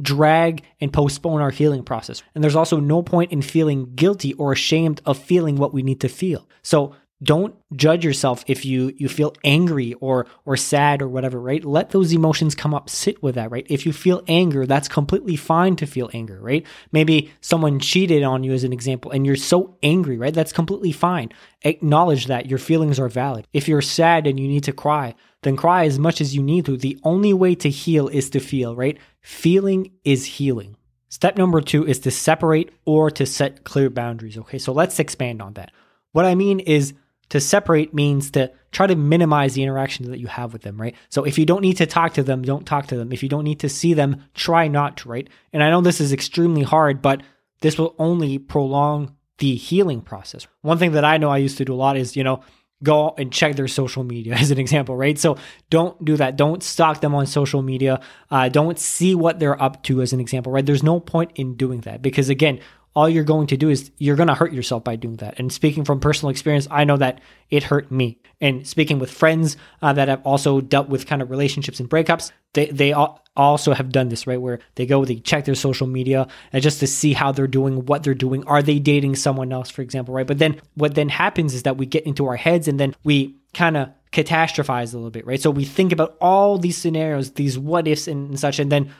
drag 0.00 0.62
and 0.80 0.92
postpone 0.92 1.40
our 1.40 1.50
healing 1.50 1.84
process. 1.84 2.22
And 2.34 2.42
there's 2.42 2.56
also 2.56 2.80
no 2.80 3.02
point 3.02 3.30
in 3.30 3.42
feeling 3.42 3.94
guilty 3.94 4.32
or 4.34 4.52
ashamed 4.52 5.00
of 5.04 5.18
feeling 5.18 5.56
what 5.56 5.72
we 5.72 5.82
need 5.82 6.00
to 6.00 6.08
feel. 6.08 6.48
So 6.62 6.96
don't 7.24 7.56
judge 7.74 8.04
yourself 8.04 8.44
if 8.46 8.64
you 8.64 8.92
you 8.96 9.08
feel 9.08 9.34
angry 9.42 9.94
or 9.94 10.26
or 10.44 10.56
sad 10.56 11.02
or 11.02 11.08
whatever 11.08 11.40
right? 11.40 11.64
Let 11.64 11.90
those 11.90 12.12
emotions 12.12 12.54
come 12.54 12.74
up. 12.74 12.90
Sit 12.90 13.22
with 13.22 13.34
that 13.36 13.50
right? 13.50 13.66
If 13.68 13.86
you 13.86 13.92
feel 13.92 14.22
anger 14.28 14.66
that's 14.66 14.88
completely 14.88 15.36
fine 15.36 15.76
to 15.76 15.86
feel 15.86 16.10
anger 16.12 16.38
right? 16.40 16.66
Maybe 16.92 17.32
someone 17.40 17.80
cheated 17.80 18.22
on 18.22 18.44
you 18.44 18.52
as 18.52 18.64
an 18.64 18.72
example 18.72 19.10
and 19.10 19.26
you're 19.26 19.36
so 19.36 19.76
angry 19.82 20.18
right? 20.18 20.34
That's 20.34 20.52
completely 20.52 20.92
fine. 20.92 21.30
Acknowledge 21.62 22.26
that 22.26 22.46
your 22.46 22.58
feelings 22.58 23.00
are 23.00 23.08
valid. 23.08 23.46
If 23.52 23.68
you're 23.68 23.82
sad 23.82 24.26
and 24.26 24.38
you 24.38 24.46
need 24.46 24.64
to 24.64 24.72
cry 24.72 25.14
then 25.42 25.56
cry 25.56 25.84
as 25.84 25.98
much 25.98 26.20
as 26.20 26.34
you 26.34 26.42
need 26.42 26.64
to. 26.66 26.76
The 26.76 26.98
only 27.02 27.32
way 27.32 27.54
to 27.56 27.70
heal 27.70 28.08
is 28.08 28.30
to 28.30 28.40
feel 28.40 28.74
right? 28.76 28.98
Feeling 29.20 29.92
is 30.04 30.24
healing. 30.24 30.76
Step 31.08 31.36
number 31.36 31.60
2 31.60 31.86
is 31.86 32.00
to 32.00 32.10
separate 32.10 32.72
or 32.84 33.10
to 33.10 33.24
set 33.24 33.62
clear 33.64 33.88
boundaries 33.88 34.36
okay? 34.38 34.58
So 34.58 34.72
let's 34.72 34.98
expand 34.98 35.40
on 35.40 35.54
that. 35.54 35.70
What 36.12 36.24
i 36.24 36.34
mean 36.34 36.60
is 36.60 36.94
to 37.30 37.40
separate 37.40 37.94
means 37.94 38.30
to 38.32 38.50
try 38.72 38.86
to 38.86 38.96
minimize 38.96 39.54
the 39.54 39.62
interaction 39.62 40.10
that 40.10 40.18
you 40.18 40.26
have 40.26 40.52
with 40.52 40.62
them, 40.62 40.80
right? 40.80 40.94
So 41.08 41.24
if 41.24 41.38
you 41.38 41.46
don't 41.46 41.62
need 41.62 41.76
to 41.78 41.86
talk 41.86 42.14
to 42.14 42.22
them, 42.22 42.42
don't 42.42 42.66
talk 42.66 42.86
to 42.88 42.96
them. 42.96 43.12
If 43.12 43.22
you 43.22 43.28
don't 43.28 43.44
need 43.44 43.60
to 43.60 43.68
see 43.68 43.94
them, 43.94 44.24
try 44.34 44.68
not 44.68 44.98
to, 44.98 45.08
right? 45.08 45.28
And 45.52 45.62
I 45.62 45.70
know 45.70 45.80
this 45.80 46.00
is 46.00 46.12
extremely 46.12 46.62
hard, 46.62 47.00
but 47.00 47.22
this 47.60 47.78
will 47.78 47.94
only 47.98 48.38
prolong 48.38 49.16
the 49.38 49.54
healing 49.54 50.00
process. 50.00 50.46
One 50.62 50.78
thing 50.78 50.92
that 50.92 51.04
I 51.04 51.18
know 51.18 51.30
I 51.30 51.38
used 51.38 51.58
to 51.58 51.64
do 51.64 51.74
a 51.74 51.76
lot 51.76 51.96
is, 51.96 52.16
you 52.16 52.24
know, 52.24 52.42
go 52.82 53.14
and 53.16 53.32
check 53.32 53.56
their 53.56 53.68
social 53.68 54.04
media 54.04 54.34
as 54.38 54.50
an 54.50 54.58
example, 54.58 54.96
right? 54.96 55.18
So 55.18 55.36
don't 55.70 56.02
do 56.04 56.16
that. 56.16 56.36
Don't 56.36 56.62
stalk 56.62 57.00
them 57.00 57.14
on 57.14 57.26
social 57.26 57.62
media. 57.62 58.00
Uh, 58.30 58.48
don't 58.48 58.78
see 58.78 59.14
what 59.14 59.38
they're 59.38 59.60
up 59.60 59.82
to 59.84 60.02
as 60.02 60.12
an 60.12 60.20
example, 60.20 60.52
right? 60.52 60.64
There's 60.64 60.82
no 60.82 61.00
point 61.00 61.32
in 61.34 61.56
doing 61.56 61.80
that 61.82 62.02
because 62.02 62.28
again, 62.28 62.60
all 62.94 63.08
you're 63.08 63.24
going 63.24 63.48
to 63.48 63.56
do 63.56 63.70
is 63.70 63.90
you're 63.98 64.16
going 64.16 64.28
to 64.28 64.34
hurt 64.34 64.52
yourself 64.52 64.84
by 64.84 64.96
doing 64.96 65.16
that. 65.16 65.38
And 65.38 65.52
speaking 65.52 65.84
from 65.84 66.00
personal 66.00 66.30
experience, 66.30 66.68
I 66.70 66.84
know 66.84 66.96
that 66.96 67.20
it 67.50 67.64
hurt 67.64 67.90
me. 67.90 68.18
And 68.40 68.66
speaking 68.66 68.98
with 68.98 69.10
friends 69.10 69.56
uh, 69.82 69.92
that 69.94 70.08
have 70.08 70.22
also 70.24 70.60
dealt 70.60 70.88
with 70.88 71.06
kind 71.06 71.20
of 71.20 71.30
relationships 71.30 71.80
and 71.80 71.90
breakups, 71.90 72.30
they 72.52 72.66
they 72.66 72.94
also 73.36 73.74
have 73.74 73.90
done 73.90 74.08
this 74.08 74.26
right 74.26 74.40
where 74.40 74.60
they 74.76 74.86
go 74.86 75.04
they 75.04 75.16
check 75.16 75.44
their 75.44 75.56
social 75.56 75.88
media 75.88 76.28
and 76.52 76.62
just 76.62 76.78
to 76.80 76.86
see 76.86 77.12
how 77.12 77.32
they're 77.32 77.48
doing, 77.48 77.84
what 77.86 78.04
they're 78.04 78.14
doing, 78.14 78.46
are 78.46 78.62
they 78.62 78.78
dating 78.78 79.16
someone 79.16 79.52
else, 79.52 79.70
for 79.70 79.82
example, 79.82 80.14
right? 80.14 80.26
But 80.26 80.38
then 80.38 80.60
what 80.74 80.94
then 80.94 81.08
happens 81.08 81.54
is 81.54 81.64
that 81.64 81.76
we 81.76 81.86
get 81.86 82.06
into 82.06 82.26
our 82.26 82.36
heads 82.36 82.68
and 82.68 82.78
then 82.78 82.94
we 83.02 83.36
kind 83.54 83.76
of 83.76 83.88
catastrophize 84.12 84.94
a 84.94 84.96
little 84.96 85.10
bit, 85.10 85.26
right? 85.26 85.40
So 85.40 85.50
we 85.50 85.64
think 85.64 85.92
about 85.92 86.16
all 86.20 86.58
these 86.58 86.76
scenarios, 86.76 87.32
these 87.32 87.58
what 87.58 87.88
ifs 87.88 88.06
and 88.06 88.38
such, 88.38 88.60
and 88.60 88.70
then 88.70 88.92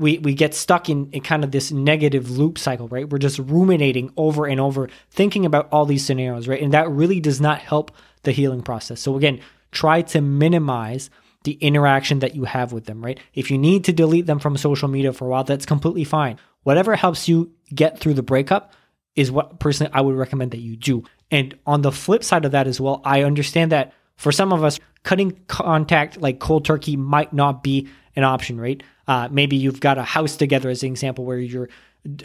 we 0.00 0.18
we 0.18 0.34
get 0.34 0.54
stuck 0.54 0.88
in, 0.88 1.10
in 1.10 1.20
kind 1.20 1.44
of 1.44 1.50
this 1.50 1.70
negative 1.70 2.30
loop 2.30 2.58
cycle, 2.58 2.88
right? 2.88 3.08
We're 3.08 3.18
just 3.18 3.38
ruminating 3.38 4.12
over 4.16 4.46
and 4.46 4.58
over, 4.58 4.88
thinking 5.10 5.44
about 5.44 5.68
all 5.70 5.84
these 5.84 6.04
scenarios, 6.04 6.48
right? 6.48 6.60
And 6.60 6.72
that 6.72 6.90
really 6.90 7.20
does 7.20 7.40
not 7.40 7.60
help 7.60 7.92
the 8.22 8.32
healing 8.32 8.62
process. 8.62 9.00
So 9.00 9.16
again, 9.16 9.40
try 9.70 10.02
to 10.02 10.20
minimize 10.20 11.10
the 11.44 11.52
interaction 11.52 12.18
that 12.20 12.34
you 12.34 12.44
have 12.44 12.72
with 12.72 12.86
them, 12.86 13.04
right? 13.04 13.20
If 13.34 13.50
you 13.50 13.58
need 13.58 13.84
to 13.84 13.92
delete 13.92 14.26
them 14.26 14.38
from 14.38 14.56
social 14.56 14.88
media 14.88 15.12
for 15.12 15.26
a 15.26 15.28
while, 15.28 15.44
that's 15.44 15.66
completely 15.66 16.04
fine. 16.04 16.38
Whatever 16.62 16.96
helps 16.96 17.28
you 17.28 17.52
get 17.74 17.98
through 17.98 18.14
the 18.14 18.22
breakup 18.22 18.72
is 19.16 19.30
what 19.30 19.58
personally 19.58 19.92
I 19.94 20.00
would 20.00 20.16
recommend 20.16 20.50
that 20.52 20.60
you 20.60 20.76
do. 20.76 21.04
And 21.30 21.58
on 21.66 21.82
the 21.82 21.92
flip 21.92 22.24
side 22.24 22.44
of 22.44 22.52
that 22.52 22.66
as 22.66 22.80
well, 22.80 23.00
I 23.04 23.22
understand 23.22 23.72
that 23.72 23.92
for 24.16 24.32
some 24.32 24.52
of 24.52 24.64
us, 24.64 24.78
cutting 25.02 25.38
contact 25.46 26.20
like 26.20 26.40
cold 26.40 26.64
turkey 26.64 26.96
might 26.96 27.32
not 27.32 27.62
be 27.62 27.88
an 28.16 28.24
option, 28.24 28.60
right? 28.60 28.82
Uh, 29.06 29.28
maybe 29.30 29.56
you've 29.56 29.80
got 29.80 29.98
a 29.98 30.02
house 30.02 30.36
together, 30.36 30.70
as 30.70 30.82
an 30.82 30.90
example, 30.90 31.24
where 31.24 31.38
you're 31.38 31.68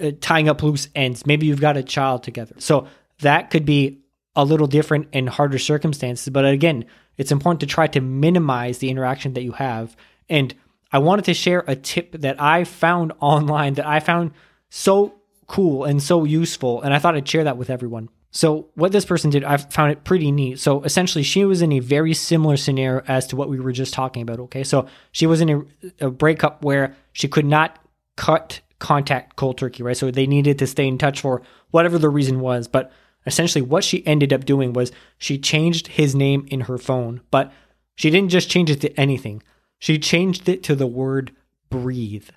uh, 0.01 0.12
tying 0.22 0.50
up 0.50 0.63
loose 0.63 0.88
ends. 0.96 1.25
Maybe 1.25 1.48
you've 1.48 1.62
got 1.62 1.77
a 1.77 1.84
child 1.84 2.24
together. 2.24 2.56
So 2.60 2.88
that 3.20 3.50
could 3.50 3.65
be 3.65 4.00
a 4.36 4.44
little 4.44 4.68
different 4.68 5.08
in 5.13 5.27
harder 5.27 5.60
circumstances. 5.60 6.30
But 6.30 6.46
again, 6.46 6.86
it's 7.18 7.32
important 7.32 7.62
to 7.62 7.65
try 7.65 7.88
to 7.88 8.01
minimize 8.01 8.80
the 8.80 8.89
interaction 8.89 9.34
that 9.34 9.44
you 9.44 9.54
have. 9.54 9.96
And 10.30 10.54
I 10.92 11.00
wanted 11.00 11.25
to 11.25 11.34
share 11.34 11.63
a 11.68 11.75
tip 11.75 12.13
that 12.13 12.42
I 12.42 12.63
found 12.63 13.13
online 13.20 13.75
that 13.75 13.86
I 13.86 14.00
found 14.00 14.32
so 14.70 15.14
cool 15.47 15.83
and 15.83 16.01
so 16.01 16.23
useful. 16.23 16.81
And 16.81 16.93
I 16.93 16.99
thought 16.99 17.15
I'd 17.15 17.27
share 17.27 17.43
that 17.43 17.57
with 17.57 17.69
everyone. 17.69 18.09
So 18.31 18.67
what 18.75 18.91
this 18.91 19.05
person 19.05 19.29
did, 19.29 19.45
I 19.45 19.55
found 19.55 19.93
it 19.93 20.03
pretty 20.03 20.29
neat. 20.29 20.59
So 20.59 20.83
essentially, 20.83 21.23
she 21.23 21.45
was 21.45 21.61
in 21.61 21.71
a 21.71 21.79
very 21.79 22.13
similar 22.13 22.57
scenario 22.57 23.01
as 23.07 23.27
to 23.27 23.37
what 23.37 23.47
we 23.47 23.61
were 23.61 23.71
just 23.71 23.93
talking 23.93 24.21
about. 24.21 24.39
Okay, 24.41 24.63
so 24.63 24.87
she 25.13 25.25
was 25.25 25.39
in 25.39 25.49
a, 25.49 26.07
a 26.07 26.11
breakup 26.11 26.63
where 26.63 26.95
she 27.13 27.29
could 27.29 27.45
not 27.45 27.79
cut 28.17 28.59
contact 28.79 29.37
cold 29.37 29.57
turkey, 29.57 29.83
right? 29.83 29.95
So 29.95 30.11
they 30.11 30.27
needed 30.27 30.59
to 30.59 30.67
stay 30.67 30.85
in 30.85 30.97
touch 30.97 31.21
for 31.21 31.43
whatever 31.71 31.97
the 31.97 32.09
reason 32.09 32.41
was. 32.41 32.67
But 32.67 32.91
essentially, 33.25 33.61
what 33.61 33.85
she 33.85 34.05
ended 34.05 34.33
up 34.33 34.43
doing 34.43 34.73
was 34.73 34.91
she 35.17 35.37
changed 35.37 35.87
his 35.87 36.13
name 36.13 36.45
in 36.49 36.61
her 36.61 36.77
phone, 36.77 37.21
but 37.31 37.53
she 37.95 38.09
didn't 38.09 38.31
just 38.31 38.49
change 38.49 38.69
it 38.69 38.81
to 38.81 38.99
anything. 38.99 39.43
She 39.79 39.97
changed 39.97 40.49
it 40.49 40.61
to 40.63 40.75
the 40.75 40.87
word 40.87 41.31
breathe. 41.69 42.29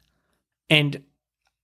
And 0.71 1.03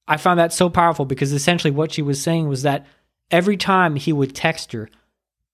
I 0.06 0.16
found 0.16 0.38
that 0.38 0.52
so 0.52 0.68
powerful 0.68 1.04
because 1.04 1.32
essentially 1.32 1.70
what 1.70 1.92
she 1.92 2.02
was 2.02 2.20
saying 2.20 2.49
was 2.49 2.62
that 2.62 2.87
every 3.30 3.56
time 3.56 3.96
he 3.96 4.12
would 4.12 4.34
text 4.34 4.73
her, 4.73 4.88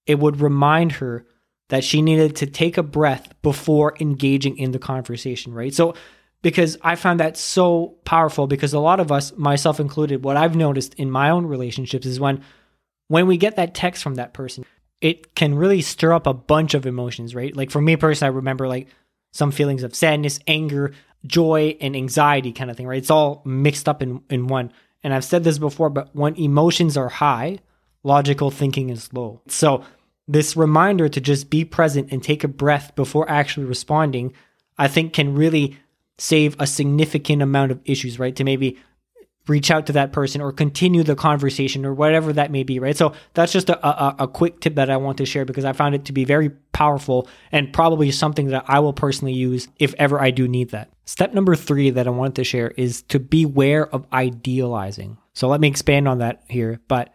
it 0.05 0.19
would 0.19 0.41
remind 0.41 0.93
her 0.93 1.25
that 1.69 1.83
she 1.83 2.01
needed 2.01 2.35
to 2.37 2.45
take 2.45 2.77
a 2.77 2.83
breath 2.83 3.33
before 3.41 3.95
engaging 3.99 4.57
in 4.57 4.71
the 4.71 4.79
conversation, 4.79 5.53
right? 5.53 5.73
So, 5.73 5.95
because 6.41 6.77
I 6.81 6.95
found 6.95 7.19
that 7.19 7.37
so 7.37 7.97
powerful 8.03 8.47
because 8.47 8.73
a 8.73 8.79
lot 8.79 8.99
of 8.99 9.11
us, 9.11 9.31
myself 9.37 9.79
included, 9.79 10.23
what 10.23 10.37
I've 10.37 10.55
noticed 10.55 10.95
in 10.95 11.11
my 11.11 11.29
own 11.29 11.45
relationships 11.45 12.05
is 12.05 12.19
when 12.19 12.43
when 13.07 13.27
we 13.27 13.37
get 13.37 13.57
that 13.57 13.75
text 13.75 14.01
from 14.01 14.15
that 14.15 14.33
person, 14.33 14.65
it 15.01 15.35
can 15.35 15.55
really 15.55 15.81
stir 15.81 16.13
up 16.13 16.27
a 16.27 16.33
bunch 16.33 16.73
of 16.73 16.85
emotions, 16.85 17.35
right? 17.35 17.55
Like 17.55 17.69
for 17.69 17.81
me 17.81 17.95
personally, 17.95 18.33
I 18.33 18.35
remember 18.35 18.67
like 18.67 18.87
some 19.33 19.51
feelings 19.51 19.83
of 19.83 19.95
sadness, 19.95 20.39
anger, 20.47 20.93
joy, 21.25 21.77
and 21.79 21.95
anxiety 21.95 22.51
kind 22.51 22.71
of 22.71 22.77
thing, 22.77 22.87
right? 22.87 22.97
It's 22.97 23.11
all 23.11 23.41
mixed 23.45 23.87
up 23.87 24.01
in, 24.01 24.21
in 24.29 24.47
one. 24.47 24.71
And 25.03 25.13
I've 25.13 25.25
said 25.25 25.43
this 25.43 25.57
before, 25.57 25.89
but 25.89 26.15
when 26.15 26.35
emotions 26.35 26.97
are 26.97 27.09
high, 27.09 27.59
logical 28.03 28.51
thinking 28.51 28.89
is 28.89 29.11
low. 29.13 29.41
So, 29.47 29.83
this 30.27 30.55
reminder 30.55 31.09
to 31.09 31.19
just 31.19 31.49
be 31.49 31.65
present 31.65 32.11
and 32.11 32.23
take 32.23 32.43
a 32.43 32.47
breath 32.47 32.95
before 32.95 33.29
actually 33.29 33.65
responding, 33.65 34.33
I 34.77 34.87
think 34.87 35.13
can 35.13 35.35
really 35.35 35.77
save 36.17 36.55
a 36.59 36.67
significant 36.67 37.41
amount 37.41 37.71
of 37.71 37.81
issues, 37.83 38.19
right? 38.19 38.35
To 38.35 38.43
maybe 38.43 38.77
reach 39.47 39.71
out 39.71 39.87
to 39.87 39.93
that 39.93 40.13
person 40.13 40.39
or 40.39 40.51
continue 40.51 41.03
the 41.03 41.15
conversation 41.15 41.85
or 41.85 41.93
whatever 41.93 42.31
that 42.33 42.51
may 42.51 42.63
be, 42.63 42.79
right? 42.79 42.95
So 42.95 43.13
that's 43.33 43.51
just 43.51 43.69
a, 43.69 43.85
a, 43.85 44.15
a, 44.19 44.27
quick 44.27 44.59
tip 44.59 44.75
that 44.75 44.89
I 44.89 44.97
want 44.97 45.17
to 45.17 45.25
share 45.25 45.45
because 45.45 45.65
I 45.65 45.73
found 45.73 45.95
it 45.95 46.05
to 46.05 46.13
be 46.13 46.25
very 46.25 46.51
powerful 46.73 47.27
and 47.51 47.73
probably 47.73 48.11
something 48.11 48.47
that 48.49 48.65
I 48.67 48.79
will 48.79 48.93
personally 48.93 49.33
use 49.33 49.67
if 49.79 49.95
ever 49.97 50.21
I 50.21 50.29
do 50.29 50.47
need 50.47 50.69
that. 50.69 50.89
Step 51.11 51.33
number 51.33 51.55
three 51.55 51.89
that 51.89 52.07
I 52.07 52.09
wanted 52.09 52.35
to 52.35 52.45
share 52.45 52.69
is 52.77 53.01
to 53.09 53.19
beware 53.19 53.85
of 53.93 54.05
idealizing. 54.13 55.17
So 55.33 55.49
let 55.49 55.59
me 55.59 55.67
expand 55.67 56.07
on 56.07 56.19
that 56.19 56.43
here. 56.47 56.79
But 56.87 57.13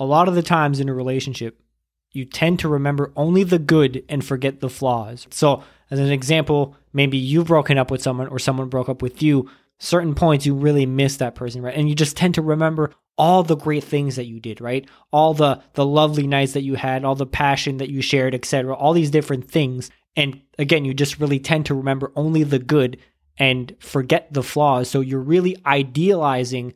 a 0.00 0.04
lot 0.04 0.26
of 0.26 0.34
the 0.34 0.42
times 0.42 0.80
in 0.80 0.88
a 0.88 0.92
relationship, 0.92 1.62
you 2.10 2.24
tend 2.24 2.58
to 2.58 2.68
remember 2.68 3.12
only 3.14 3.44
the 3.44 3.60
good 3.60 4.02
and 4.08 4.24
forget 4.24 4.58
the 4.58 4.68
flaws. 4.68 5.28
So, 5.30 5.62
as 5.92 6.00
an 6.00 6.10
example, 6.10 6.74
maybe 6.92 7.18
you've 7.18 7.46
broken 7.46 7.78
up 7.78 7.88
with 7.88 8.02
someone 8.02 8.26
or 8.26 8.40
someone 8.40 8.68
broke 8.68 8.88
up 8.88 9.00
with 9.00 9.22
you 9.22 9.48
certain 9.78 10.16
points 10.16 10.44
you 10.44 10.54
really 10.56 10.84
miss 10.84 11.18
that 11.18 11.36
person, 11.36 11.62
right? 11.62 11.76
And 11.76 11.88
you 11.88 11.94
just 11.94 12.16
tend 12.16 12.34
to 12.34 12.42
remember 12.42 12.90
all 13.16 13.44
the 13.44 13.56
great 13.56 13.84
things 13.84 14.16
that 14.16 14.26
you 14.26 14.40
did, 14.40 14.60
right? 14.60 14.88
All 15.12 15.34
the 15.34 15.62
the 15.74 15.86
lovely 15.86 16.26
nights 16.26 16.54
that 16.54 16.64
you 16.64 16.74
had, 16.74 17.04
all 17.04 17.14
the 17.14 17.26
passion 17.26 17.76
that 17.76 17.90
you 17.90 18.02
shared, 18.02 18.34
etc. 18.34 18.74
All 18.74 18.92
these 18.92 19.12
different 19.12 19.48
things. 19.48 19.88
And 20.16 20.42
again, 20.58 20.84
you 20.84 20.94
just 20.94 21.20
really 21.20 21.38
tend 21.38 21.66
to 21.66 21.76
remember 21.76 22.10
only 22.16 22.42
the 22.42 22.58
good 22.58 22.98
and 23.40 23.74
forget 23.80 24.32
the 24.32 24.44
flaws. 24.44 24.88
So 24.88 25.00
you're 25.00 25.18
really 25.18 25.56
idealizing 25.66 26.74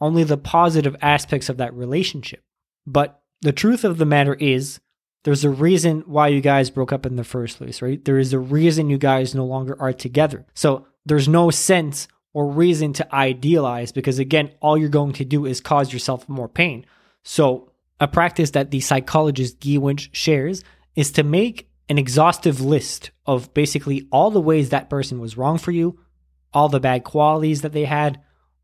only 0.00 0.24
the 0.24 0.36
positive 0.36 0.96
aspects 1.00 1.48
of 1.48 1.58
that 1.58 1.74
relationship. 1.74 2.42
But 2.86 3.20
the 3.42 3.52
truth 3.52 3.84
of 3.84 3.98
the 3.98 4.06
matter 4.06 4.34
is 4.34 4.80
there's 5.22 5.44
a 5.44 5.50
reason 5.50 6.02
why 6.06 6.28
you 6.28 6.40
guys 6.40 6.70
broke 6.70 6.92
up 6.92 7.06
in 7.06 7.16
the 7.16 7.24
first 7.24 7.58
place, 7.58 7.80
right? 7.80 8.04
There 8.04 8.18
is 8.18 8.32
a 8.32 8.38
reason 8.38 8.90
you 8.90 8.98
guys 8.98 9.34
no 9.34 9.44
longer 9.44 9.76
are 9.80 9.92
together. 9.92 10.46
So 10.54 10.86
there's 11.04 11.28
no 11.28 11.50
sense 11.50 12.08
or 12.36 12.48
reason 12.48 12.92
to 12.92 13.14
idealize 13.14 13.92
because 13.92 14.18
again 14.18 14.50
all 14.60 14.76
you're 14.76 14.90
going 14.90 15.14
to 15.14 15.24
do 15.24 15.46
is 15.46 15.58
cause 15.58 15.90
yourself 15.90 16.28
more 16.28 16.50
pain 16.50 16.84
so 17.22 17.72
a 17.98 18.06
practice 18.06 18.50
that 18.50 18.70
the 18.70 18.80
psychologist 18.80 19.58
Guy 19.58 19.78
Winch 19.78 20.10
shares 20.12 20.62
is 20.94 21.10
to 21.12 21.22
make 21.22 21.70
an 21.88 21.96
exhaustive 21.96 22.60
list 22.60 23.10
of 23.24 23.54
basically 23.54 24.06
all 24.12 24.30
the 24.30 24.40
ways 24.40 24.68
that 24.68 24.90
person 24.90 25.18
was 25.18 25.38
wrong 25.38 25.56
for 25.56 25.70
you 25.70 25.98
all 26.56 26.68
the 26.68 26.80
bad 26.80 27.04
qualities 27.04 27.60
that 27.60 27.72
they 27.72 27.84
had 27.84 28.20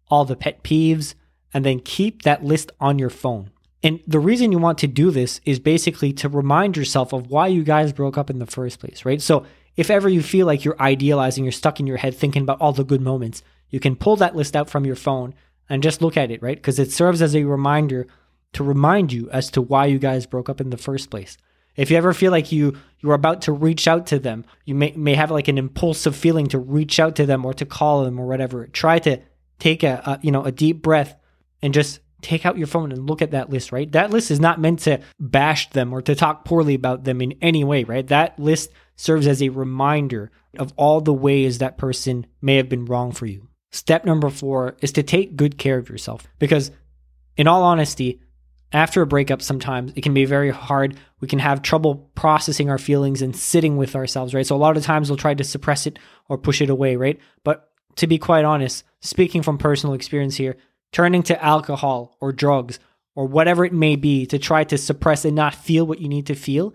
all 0.09 0.25
the 0.25 0.37
pet 0.37 0.65
peeves 0.65 1.15
and 1.55 1.65
then 1.65 1.79
keep 1.79 2.23
that 2.23 2.43
list 2.45 2.73
on 2.81 2.99
your 2.99 3.11
phone 3.11 3.51
and 3.83 4.01
the 4.07 4.21
reason 4.21 4.53
you 4.53 4.59
want 4.59 4.79
to 4.79 4.87
do 4.87 5.11
this 5.11 5.41
is 5.45 5.59
basically 5.59 6.13
to 6.15 6.29
remind 6.29 6.77
yourself 6.77 7.13
of 7.13 7.31
why 7.31 7.49
you 7.49 7.65
guys 7.65 7.93
broke 7.93 8.17
up 8.17 8.31
in 8.31 8.39
the 8.39 8.47
first 8.47 8.79
place, 8.79 9.05
right? 9.05 9.21
So 9.21 9.45
if 9.77 9.91
ever 9.91 10.09
you 10.09 10.23
feel 10.23 10.47
like 10.47 10.65
you're 10.65 10.81
idealizing, 10.81 11.45
you're 11.45 11.53
stuck 11.53 11.81
in 11.81 11.87
your 11.87 11.97
head 11.97 12.15
thinking 12.15 12.43
about 12.43 12.61
all 12.61 12.73
the 12.73 12.85
good 12.85 13.01
moments, 13.01 13.43
you 13.71 13.81
can 13.81 13.97
pull 13.97 14.17
that 14.17 14.37
list 14.37 14.55
out 14.55 14.71
from 14.71 14.85
your 14.85 14.97
phone 14.97 15.35
and 15.69 15.83
just 15.83 16.03
look 16.03 16.17
at 16.17 16.31
it, 16.31 16.43
right? 16.43 16.57
Because 16.57 16.79
it 16.79 16.93
serves 16.93 17.23
as 17.23 17.35
a 17.35 17.45
reminder 17.45 18.07
to 18.53 18.63
remind 18.63 19.13
you 19.13 19.29
as 19.31 19.51
to 19.51 19.63
why 19.63 19.87
you 19.87 19.99
guys 19.99 20.27
broke 20.27 20.49
up 20.49 20.61
in 20.61 20.71
the 20.71 20.77
first 20.77 21.11
place. 21.11 21.37
If 21.77 21.91
you 21.91 21.97
ever 21.97 22.13
feel 22.13 22.31
like 22.31 22.53
you 22.53 22.77
you're 23.01 23.15
about 23.15 23.43
to 23.43 23.53
reach 23.53 23.89
out 23.89 24.07
to 24.09 24.19
them, 24.19 24.45
you 24.65 24.75
may 24.75 24.93
may 24.93 25.15
have 25.15 25.31
like 25.31 25.49
an 25.49 25.59
impulsive 25.59 26.17
feeling 26.17 26.47
to 26.49 26.59
reach 26.59 27.01
out 27.01 27.17
to 27.17 27.27
them 27.27 27.45
or 27.45 27.55
to 27.55 27.67
call 27.67 28.05
them 28.05 28.19
or 28.19 28.27
whatever. 28.27 28.67
Try 28.67 28.99
to 29.01 29.21
take 29.59 29.83
a, 29.83 30.03
a 30.05 30.19
you 30.23 30.31
know 30.31 30.45
a 30.45 30.53
deep 30.53 30.83
breath 30.83 31.17
and 31.63 31.75
just 31.75 32.01
take 32.23 32.47
out 32.47 32.57
your 32.57 32.69
phone 32.69 32.93
and 32.93 33.09
look 33.09 33.21
at 33.21 33.33
that 33.33 33.51
list, 33.51 33.73
right? 33.73 33.91
That 33.93 34.11
list 34.11 34.31
is 34.31 34.41
not 34.41 34.61
meant 34.61 34.81
to 34.81 35.01
bash 35.19 35.69
them 35.71 35.93
or 35.93 36.01
to 36.03 36.15
talk 36.15 36.45
poorly 36.45 36.75
about 36.75 37.05
them 37.05 37.21
in 37.21 37.35
any 37.43 37.65
way, 37.65 37.85
right? 37.85 38.07
That 38.07 38.39
list 38.39 38.71
serves 38.97 39.27
as 39.27 39.43
a 39.43 39.49
reminder 39.49 40.31
of 40.57 40.73
all 40.77 41.01
the 41.01 41.13
ways 41.13 41.59
that 41.59 41.79
person 41.79 42.27
may 42.41 42.57
have 42.57 42.69
been 42.69 42.85
wrong 42.85 43.11
for 43.11 43.27
you. 43.27 43.49
Step 43.73 44.05
number 44.05 44.31
four 44.31 44.77
is 44.81 44.93
to 44.93 45.03
take 45.03 45.37
good 45.37 45.59
care 45.59 45.79
of 45.79 45.89
yourself 45.89 46.29
because, 46.39 46.71
in 47.37 47.49
all 47.49 47.63
honesty, 47.63 48.21
after 48.73 49.03
a 49.03 49.07
breakup, 49.07 49.43
sometimes 49.43 49.93
it 49.95 50.03
can 50.03 50.15
be 50.15 50.25
very 50.25 50.51
hard. 50.51 50.97
We 51.21 51.29
can 51.29 51.39
have 51.39 51.63
trouble 51.63 52.11
processing 52.15 52.71
our 52.71 52.79
feelings 52.79 53.23
and 53.23 53.37
sitting 53.37 53.77
with 53.77 53.95
ourselves, 53.95 54.35
right? 54.35 54.47
So, 54.47 54.57
a 54.57 54.59
lot 54.59 54.77
of 54.77 54.83
times 54.83 55.11
we'll 55.11 55.17
try 55.17 55.35
to 55.35 55.45
suppress 55.45 55.87
it 55.87 55.99
or 56.29 56.39
push 56.39 56.61
it 56.61 56.71
away, 56.71 56.97
right? 56.97 57.19
But 57.45 57.71
to 57.97 58.07
be 58.07 58.19
quite 58.19 58.45
honest, 58.45 58.85
speaking 59.01 59.43
from 59.43 59.59
personal 59.59 59.95
experience 59.95 60.37
here, 60.37 60.57
turning 60.93 61.23
to 61.25 61.45
alcohol 61.45 62.17
or 62.21 62.33
drugs 62.33 62.79
or 63.15 63.27
whatever 63.27 63.65
it 63.65 63.73
may 63.73 63.97
be 63.97 64.27
to 64.27 64.39
try 64.39 64.65
to 64.65 64.79
suppress 64.79 65.25
and 65.25 65.37
not 65.37 65.55
feel 65.55 65.87
what 65.87 66.01
you 66.01 66.09
need 66.09 66.27
to 66.27 66.35
feel 66.35 66.75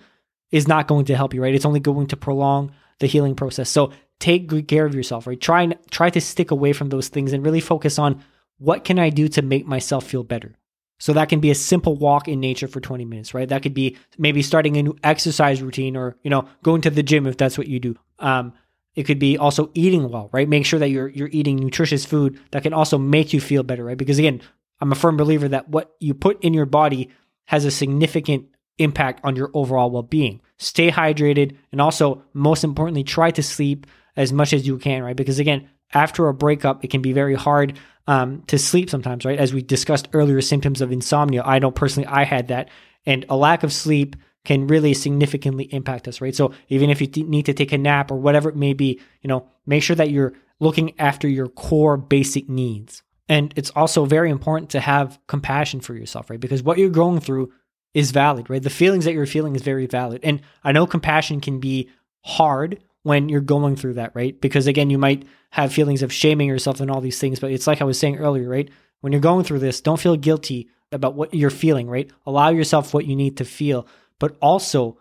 is 0.51 0.67
not 0.67 0.87
going 0.87 1.05
to 1.05 1.15
help 1.15 1.33
you, 1.33 1.41
right? 1.41 1.55
It's 1.55 1.65
only 1.65 1.79
going 1.79 2.07
to 2.07 2.17
prolong 2.17 2.71
the 2.99 3.07
healing 3.07 3.35
process. 3.35 3.69
So 3.69 3.91
take 4.19 4.47
good 4.47 4.67
care 4.67 4.85
of 4.85 4.95
yourself, 4.95 5.27
right? 5.27 5.39
Try 5.39 5.63
and 5.63 5.75
try 5.91 6.09
to 6.09 6.21
stick 6.21 6.51
away 6.51 6.73
from 6.73 6.89
those 6.89 7.07
things 7.07 7.33
and 7.33 7.45
really 7.45 7.59
focus 7.59 7.99
on 7.99 8.23
what 8.57 8.83
can 8.83 8.97
I 8.99 9.09
do 9.09 9.27
to 9.29 9.41
make 9.41 9.67
myself 9.67 10.05
feel 10.05 10.23
better. 10.23 10.55
So 10.99 11.13
that 11.13 11.29
can 11.29 11.39
be 11.39 11.51
a 11.51 11.55
simple 11.55 11.95
walk 11.95 12.27
in 12.27 12.39
nature 12.39 12.67
for 12.67 12.79
20 12.79 13.05
minutes, 13.05 13.33
right? 13.33 13.47
That 13.47 13.61
could 13.61 13.73
be 13.73 13.97
maybe 14.17 14.41
starting 14.41 14.77
a 14.77 14.83
new 14.83 14.97
exercise 15.03 15.61
routine 15.61 15.95
or, 15.95 16.17
you 16.23 16.29
know, 16.29 16.47
going 16.63 16.81
to 16.81 16.89
the 16.89 17.03
gym 17.03 17.27
if 17.27 17.37
that's 17.37 17.57
what 17.57 17.67
you 17.67 17.79
do. 17.79 17.95
Um, 18.19 18.53
it 18.95 19.03
could 19.03 19.19
be 19.19 19.37
also 19.37 19.69
eating 19.75 20.09
well, 20.09 20.29
right? 20.33 20.49
Make 20.49 20.65
sure 20.65 20.79
that 20.79 20.89
you're 20.89 21.07
you're 21.07 21.29
eating 21.31 21.57
nutritious 21.57 22.03
food 22.03 22.39
that 22.51 22.63
can 22.63 22.73
also 22.73 22.97
make 22.97 23.31
you 23.31 23.39
feel 23.39 23.61
better, 23.61 23.83
right? 23.83 23.97
Because 23.97 24.17
again, 24.17 24.41
I'm 24.81 24.91
a 24.91 24.95
firm 24.95 25.17
believer 25.17 25.47
that 25.49 25.69
what 25.69 25.95
you 25.99 26.15
put 26.15 26.43
in 26.43 26.53
your 26.53 26.65
body 26.65 27.11
has 27.45 27.63
a 27.63 27.71
significant 27.71 28.47
impact 28.79 29.21
on 29.23 29.35
your 29.35 29.51
overall 29.53 29.91
well-being. 29.91 30.41
Stay 30.57 30.91
hydrated 30.91 31.55
and 31.71 31.79
also 31.79 32.23
most 32.33 32.63
importantly 32.63 33.03
try 33.03 33.29
to 33.31 33.43
sleep 33.43 33.85
as 34.15 34.33
much 34.33 34.51
as 34.51 34.65
you 34.65 34.77
can, 34.77 35.03
right? 35.03 35.15
Because 35.15 35.37
again, 35.37 35.69
after 35.93 36.27
a 36.27 36.33
breakup, 36.33 36.83
it 36.83 36.89
can 36.89 37.01
be 37.01 37.13
very 37.13 37.35
hard 37.35 37.77
um, 38.07 38.43
to 38.47 38.57
sleep 38.57 38.89
sometimes, 38.89 39.25
right? 39.25 39.37
As 39.37 39.53
we 39.53 39.61
discussed 39.61 40.07
earlier, 40.13 40.41
symptoms 40.41 40.81
of 40.81 40.91
insomnia. 40.91 41.43
I 41.43 41.59
know 41.59 41.71
personally 41.71 42.07
I 42.07 42.23
had 42.23 42.47
that, 42.47 42.69
and 43.05 43.25
a 43.29 43.35
lack 43.35 43.63
of 43.63 43.73
sleep 43.73 44.15
can 44.45 44.67
really 44.67 44.93
significantly 44.93 45.65
impact 45.73 46.07
us, 46.07 46.21
right? 46.21 46.33
So 46.33 46.53
even 46.69 46.89
if 46.89 47.01
you 47.01 47.07
need 47.25 47.47
to 47.47 47.53
take 47.53 47.73
a 47.73 47.77
nap 47.77 48.11
or 48.11 48.15
whatever 48.15 48.49
it 48.49 48.55
may 48.55 48.73
be, 48.73 49.01
you 49.21 49.27
know, 49.27 49.47
make 49.65 49.83
sure 49.83 49.95
that 49.97 50.09
you're 50.09 50.33
looking 50.59 50.97
after 50.99 51.27
your 51.27 51.49
core 51.49 51.97
basic 51.97 52.47
needs. 52.47 53.03
And 53.27 53.53
it's 53.57 53.71
also 53.71 54.05
very 54.05 54.31
important 54.31 54.71
to 54.71 54.79
have 54.79 55.19
compassion 55.27 55.81
for 55.81 55.93
yourself, 55.93 56.29
right? 56.29 56.39
Because 56.39 56.63
what 56.63 56.77
you're 56.77 56.89
going 56.89 57.19
through 57.19 57.51
is 57.93 58.11
valid, 58.11 58.49
right? 58.49 58.63
The 58.63 58.69
feelings 58.69 59.03
that 59.03 59.13
you're 59.13 59.25
feeling 59.25 59.55
is 59.55 59.63
very 59.63 59.85
valid. 59.85 60.21
And 60.23 60.41
I 60.63 60.71
know 60.71 60.87
compassion 60.87 61.41
can 61.41 61.59
be 61.59 61.89
hard 62.23 62.81
when 63.07 63.29
you're 63.29 63.39
going 63.39 63.77
through 63.77 63.93
that, 63.93 64.11
right? 64.13 64.39
Because 64.41 64.67
again, 64.67 64.89
you 64.89 64.97
might 64.97 65.25
have 65.51 65.71
feelings 65.71 66.03
of 66.03 66.11
shaming 66.11 66.49
yourself 66.49 66.81
and 66.81 66.91
all 66.91 66.99
these 66.99 67.19
things, 67.19 67.39
but 67.39 67.51
it's 67.51 67.65
like 67.65 67.81
I 67.81 67.85
was 67.85 67.97
saying 67.97 68.17
earlier, 68.17 68.49
right? 68.49 68.69
When 68.99 69.13
you're 69.13 69.21
going 69.21 69.45
through 69.45 69.59
this, 69.59 69.79
don't 69.79 69.99
feel 69.99 70.17
guilty 70.17 70.67
about 70.91 71.15
what 71.15 71.33
you're 71.33 71.49
feeling, 71.49 71.87
right? 71.87 72.11
Allow 72.25 72.49
yourself 72.49 72.93
what 72.93 73.05
you 73.05 73.15
need 73.15 73.37
to 73.37 73.45
feel, 73.45 73.87
but 74.19 74.35
also 74.41 74.97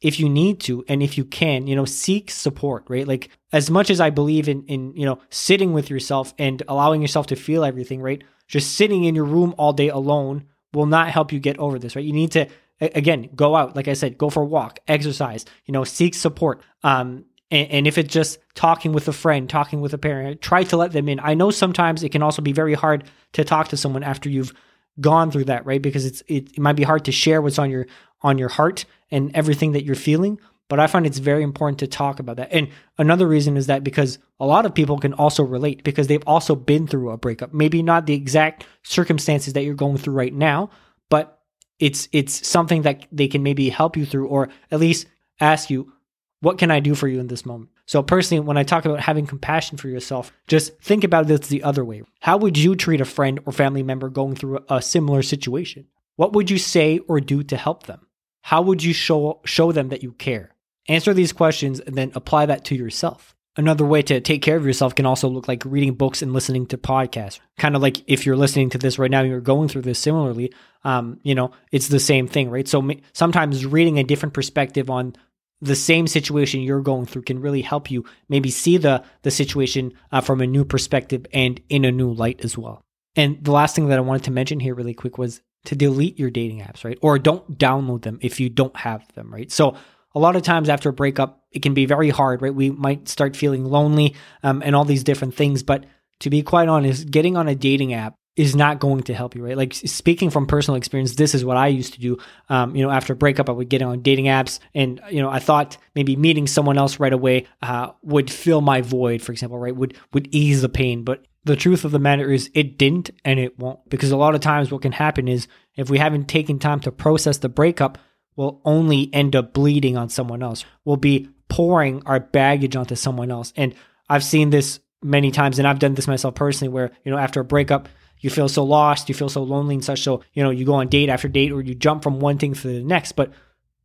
if 0.00 0.18
you 0.18 0.30
need 0.30 0.60
to 0.60 0.82
and 0.88 1.02
if 1.02 1.18
you 1.18 1.24
can, 1.26 1.66
you 1.66 1.76
know, 1.76 1.84
seek 1.84 2.30
support, 2.30 2.84
right? 2.88 3.06
Like 3.06 3.28
as 3.52 3.70
much 3.70 3.90
as 3.90 4.00
I 4.00 4.08
believe 4.08 4.48
in 4.48 4.64
in, 4.64 4.94
you 4.96 5.04
know, 5.04 5.18
sitting 5.28 5.74
with 5.74 5.90
yourself 5.90 6.32
and 6.38 6.62
allowing 6.66 7.02
yourself 7.02 7.26
to 7.26 7.36
feel 7.36 7.62
everything, 7.62 8.00
right? 8.00 8.24
Just 8.48 8.74
sitting 8.74 9.04
in 9.04 9.14
your 9.14 9.26
room 9.26 9.54
all 9.58 9.74
day 9.74 9.90
alone 9.90 10.46
will 10.72 10.86
not 10.86 11.10
help 11.10 11.30
you 11.30 11.40
get 11.40 11.58
over 11.58 11.78
this, 11.78 11.94
right? 11.94 12.04
You 12.04 12.14
need 12.14 12.32
to 12.32 12.48
again, 12.80 13.28
go 13.34 13.54
out, 13.54 13.76
like 13.76 13.88
I 13.88 13.92
said, 13.92 14.16
go 14.16 14.30
for 14.30 14.42
a 14.42 14.46
walk, 14.46 14.78
exercise, 14.88 15.44
you 15.66 15.72
know, 15.72 15.84
seek 15.84 16.14
support. 16.14 16.62
Um 16.82 17.26
and, 17.50 17.70
and 17.70 17.86
if 17.86 17.98
it's 17.98 18.12
just 18.12 18.38
talking 18.54 18.92
with 18.92 19.08
a 19.08 19.12
friend, 19.12 19.48
talking 19.48 19.80
with 19.80 19.92
a 19.94 19.98
parent, 19.98 20.40
try 20.40 20.64
to 20.64 20.76
let 20.76 20.92
them 20.92 21.08
in. 21.08 21.20
I 21.20 21.34
know 21.34 21.50
sometimes 21.50 22.02
it 22.02 22.10
can 22.10 22.22
also 22.22 22.42
be 22.42 22.52
very 22.52 22.74
hard 22.74 23.04
to 23.32 23.44
talk 23.44 23.68
to 23.68 23.76
someone 23.76 24.02
after 24.02 24.28
you've 24.28 24.52
gone 25.00 25.30
through 25.30 25.44
that, 25.44 25.66
right? 25.66 25.80
Because 25.80 26.04
it's 26.04 26.22
it, 26.28 26.52
it 26.52 26.58
might 26.58 26.76
be 26.76 26.82
hard 26.82 27.04
to 27.06 27.12
share 27.12 27.42
what's 27.42 27.58
on 27.58 27.70
your 27.70 27.86
on 28.22 28.38
your 28.38 28.48
heart 28.48 28.84
and 29.10 29.34
everything 29.34 29.72
that 29.72 29.84
you're 29.84 29.94
feeling. 29.94 30.40
But 30.68 30.78
I 30.78 30.86
find 30.86 31.04
it's 31.04 31.18
very 31.18 31.42
important 31.42 31.80
to 31.80 31.88
talk 31.88 32.20
about 32.20 32.36
that. 32.36 32.52
And 32.52 32.68
another 32.96 33.26
reason 33.26 33.56
is 33.56 33.66
that 33.66 33.82
because 33.82 34.20
a 34.38 34.46
lot 34.46 34.66
of 34.66 34.74
people 34.74 34.98
can 34.98 35.12
also 35.14 35.42
relate 35.42 35.82
because 35.82 36.06
they've 36.06 36.22
also 36.28 36.54
been 36.54 36.86
through 36.86 37.10
a 37.10 37.16
breakup. 37.16 37.52
Maybe 37.52 37.82
not 37.82 38.06
the 38.06 38.14
exact 38.14 38.66
circumstances 38.84 39.54
that 39.54 39.64
you're 39.64 39.74
going 39.74 39.96
through 39.96 40.14
right 40.14 40.32
now, 40.32 40.70
but 41.08 41.40
it's 41.80 42.08
it's 42.12 42.46
something 42.46 42.82
that 42.82 43.06
they 43.10 43.26
can 43.26 43.42
maybe 43.42 43.68
help 43.68 43.96
you 43.96 44.06
through 44.06 44.28
or 44.28 44.48
at 44.70 44.78
least 44.78 45.08
ask 45.40 45.70
you 45.70 45.92
what 46.40 46.58
can 46.58 46.70
I 46.70 46.80
do 46.80 46.94
for 46.94 47.06
you 47.06 47.20
in 47.20 47.26
this 47.26 47.44
moment? 47.44 47.70
So, 47.86 48.02
personally, 48.02 48.40
when 48.40 48.56
I 48.56 48.62
talk 48.62 48.84
about 48.84 49.00
having 49.00 49.26
compassion 49.26 49.76
for 49.76 49.88
yourself, 49.88 50.32
just 50.46 50.78
think 50.80 51.04
about 51.04 51.26
this 51.26 51.48
the 51.48 51.62
other 51.62 51.84
way. 51.84 52.02
How 52.20 52.38
would 52.38 52.56
you 52.56 52.74
treat 52.74 53.00
a 53.00 53.04
friend 53.04 53.40
or 53.44 53.52
family 53.52 53.82
member 53.82 54.08
going 54.08 54.36
through 54.36 54.60
a 54.68 54.80
similar 54.80 55.22
situation? 55.22 55.86
What 56.16 56.32
would 56.32 56.50
you 56.50 56.58
say 56.58 56.98
or 57.08 57.20
do 57.20 57.42
to 57.42 57.56
help 57.56 57.84
them? 57.84 58.06
How 58.42 58.62
would 58.62 58.82
you 58.82 58.92
show, 58.92 59.40
show 59.44 59.72
them 59.72 59.88
that 59.90 60.02
you 60.02 60.12
care? 60.12 60.54
Answer 60.88 61.14
these 61.14 61.32
questions 61.32 61.78
and 61.80 61.94
then 61.94 62.12
apply 62.14 62.46
that 62.46 62.64
to 62.66 62.74
yourself. 62.74 63.36
Another 63.56 63.84
way 63.84 64.00
to 64.02 64.20
take 64.20 64.42
care 64.42 64.56
of 64.56 64.64
yourself 64.64 64.94
can 64.94 65.06
also 65.06 65.28
look 65.28 65.48
like 65.48 65.64
reading 65.64 65.94
books 65.94 66.22
and 66.22 66.32
listening 66.32 66.66
to 66.66 66.78
podcasts. 66.78 67.40
Kind 67.58 67.76
of 67.76 67.82
like 67.82 68.02
if 68.06 68.24
you're 68.24 68.36
listening 68.36 68.70
to 68.70 68.78
this 68.78 68.98
right 68.98 69.10
now, 69.10 69.22
you're 69.22 69.40
going 69.40 69.68
through 69.68 69.82
this 69.82 69.98
similarly. 69.98 70.52
Um, 70.84 71.18
you 71.22 71.34
know, 71.34 71.50
it's 71.72 71.88
the 71.88 72.00
same 72.00 72.28
thing, 72.28 72.48
right? 72.48 72.66
So 72.66 72.88
sometimes 73.12 73.66
reading 73.66 73.98
a 73.98 74.04
different 74.04 74.34
perspective 74.34 74.88
on 74.88 75.16
the 75.60 75.76
same 75.76 76.06
situation 76.06 76.60
you're 76.60 76.80
going 76.80 77.06
through 77.06 77.22
can 77.22 77.40
really 77.40 77.62
help 77.62 77.90
you 77.90 78.04
maybe 78.28 78.50
see 78.50 78.76
the 78.76 79.04
the 79.22 79.30
situation 79.30 79.92
uh, 80.12 80.20
from 80.20 80.40
a 80.40 80.46
new 80.46 80.64
perspective 80.64 81.26
and 81.32 81.60
in 81.68 81.84
a 81.84 81.92
new 81.92 82.12
light 82.12 82.44
as 82.44 82.56
well. 82.56 82.82
And 83.16 83.42
the 83.44 83.52
last 83.52 83.74
thing 83.74 83.88
that 83.88 83.98
I 83.98 84.02
wanted 84.02 84.24
to 84.24 84.30
mention 84.30 84.60
here 84.60 84.74
really 84.74 84.94
quick 84.94 85.18
was 85.18 85.42
to 85.66 85.76
delete 85.76 86.18
your 86.18 86.30
dating 86.30 86.60
apps, 86.60 86.84
right? 86.84 86.98
Or 87.02 87.18
don't 87.18 87.58
download 87.58 88.02
them 88.02 88.18
if 88.22 88.40
you 88.40 88.48
don't 88.48 88.76
have 88.76 89.06
them, 89.14 89.32
right? 89.32 89.50
So 89.50 89.76
a 90.14 90.18
lot 90.18 90.36
of 90.36 90.42
times 90.42 90.68
after 90.68 90.88
a 90.88 90.92
breakup, 90.92 91.44
it 91.52 91.62
can 91.62 91.74
be 91.74 91.86
very 91.86 92.10
hard, 92.10 92.42
right? 92.42 92.54
We 92.54 92.70
might 92.70 93.08
start 93.08 93.36
feeling 93.36 93.64
lonely 93.64 94.14
um, 94.42 94.62
and 94.64 94.74
all 94.74 94.84
these 94.84 95.04
different 95.04 95.34
things. 95.34 95.62
But 95.62 95.84
to 96.20 96.30
be 96.30 96.42
quite 96.42 96.68
honest, 96.68 97.10
getting 97.10 97.36
on 97.36 97.48
a 97.48 97.54
dating 97.54 97.92
app 97.92 98.14
is 98.40 98.56
not 98.56 98.80
going 98.80 99.02
to 99.02 99.12
help 99.12 99.34
you, 99.34 99.44
right? 99.44 99.56
Like 99.56 99.74
speaking 99.74 100.30
from 100.30 100.46
personal 100.46 100.78
experience, 100.78 101.14
this 101.14 101.34
is 101.34 101.44
what 101.44 101.58
I 101.58 101.66
used 101.66 101.92
to 101.92 102.00
do. 102.00 102.16
Um, 102.48 102.74
you 102.74 102.82
know, 102.82 102.90
after 102.90 103.12
a 103.12 103.16
breakup, 103.16 103.50
I 103.50 103.52
would 103.52 103.68
get 103.68 103.82
on 103.82 104.00
dating 104.00 104.24
apps, 104.24 104.60
and 104.74 104.98
you 105.10 105.20
know, 105.20 105.28
I 105.28 105.40
thought 105.40 105.76
maybe 105.94 106.16
meeting 106.16 106.46
someone 106.46 106.78
else 106.78 106.98
right 106.98 107.12
away 107.12 107.46
uh, 107.60 107.90
would 108.02 108.30
fill 108.30 108.62
my 108.62 108.80
void, 108.80 109.20
for 109.20 109.32
example, 109.32 109.58
right? 109.58 109.76
Would 109.76 109.94
would 110.14 110.34
ease 110.34 110.62
the 110.62 110.70
pain, 110.70 111.04
but 111.04 111.26
the 111.44 111.54
truth 111.54 111.84
of 111.84 111.90
the 111.90 111.98
matter 111.98 112.32
is 112.32 112.50
it 112.54 112.78
didn't, 112.78 113.10
and 113.26 113.38
it 113.38 113.58
won't, 113.58 113.86
because 113.90 114.10
a 114.10 114.16
lot 114.16 114.34
of 114.34 114.40
times 114.40 114.72
what 114.72 114.80
can 114.80 114.92
happen 114.92 115.28
is 115.28 115.46
if 115.76 115.90
we 115.90 115.98
haven't 115.98 116.26
taken 116.26 116.58
time 116.58 116.80
to 116.80 116.92
process 116.92 117.36
the 117.38 117.50
breakup, 117.50 117.98
we'll 118.36 118.62
only 118.64 119.12
end 119.12 119.36
up 119.36 119.52
bleeding 119.52 119.98
on 119.98 120.08
someone 120.08 120.42
else. 120.42 120.64
We'll 120.86 120.96
be 120.96 121.28
pouring 121.50 122.02
our 122.06 122.20
baggage 122.20 122.74
onto 122.74 122.94
someone 122.94 123.30
else, 123.30 123.52
and 123.54 123.74
I've 124.08 124.24
seen 124.24 124.48
this 124.48 124.80
many 125.02 125.30
times, 125.30 125.58
and 125.58 125.68
I've 125.68 125.78
done 125.78 125.94
this 125.94 126.08
myself 126.08 126.34
personally, 126.34 126.72
where 126.72 126.90
you 127.04 127.10
know, 127.12 127.18
after 127.18 127.40
a 127.40 127.44
breakup 127.44 127.90
you 128.20 128.30
feel 128.30 128.48
so 128.48 128.64
lost, 128.64 129.08
you 129.08 129.14
feel 129.14 129.28
so 129.28 129.42
lonely 129.42 129.74
and 129.74 129.84
such. 129.84 130.02
So, 130.02 130.22
you 130.34 130.42
know, 130.42 130.50
you 130.50 130.64
go 130.64 130.74
on 130.74 130.88
date 130.88 131.08
after 131.08 131.28
date 131.28 131.52
or 131.52 131.60
you 131.60 131.74
jump 131.74 132.02
from 132.02 132.20
one 132.20 132.38
thing 132.38 132.54
to 132.54 132.68
the 132.68 132.82
next. 132.82 133.12
But 133.12 133.32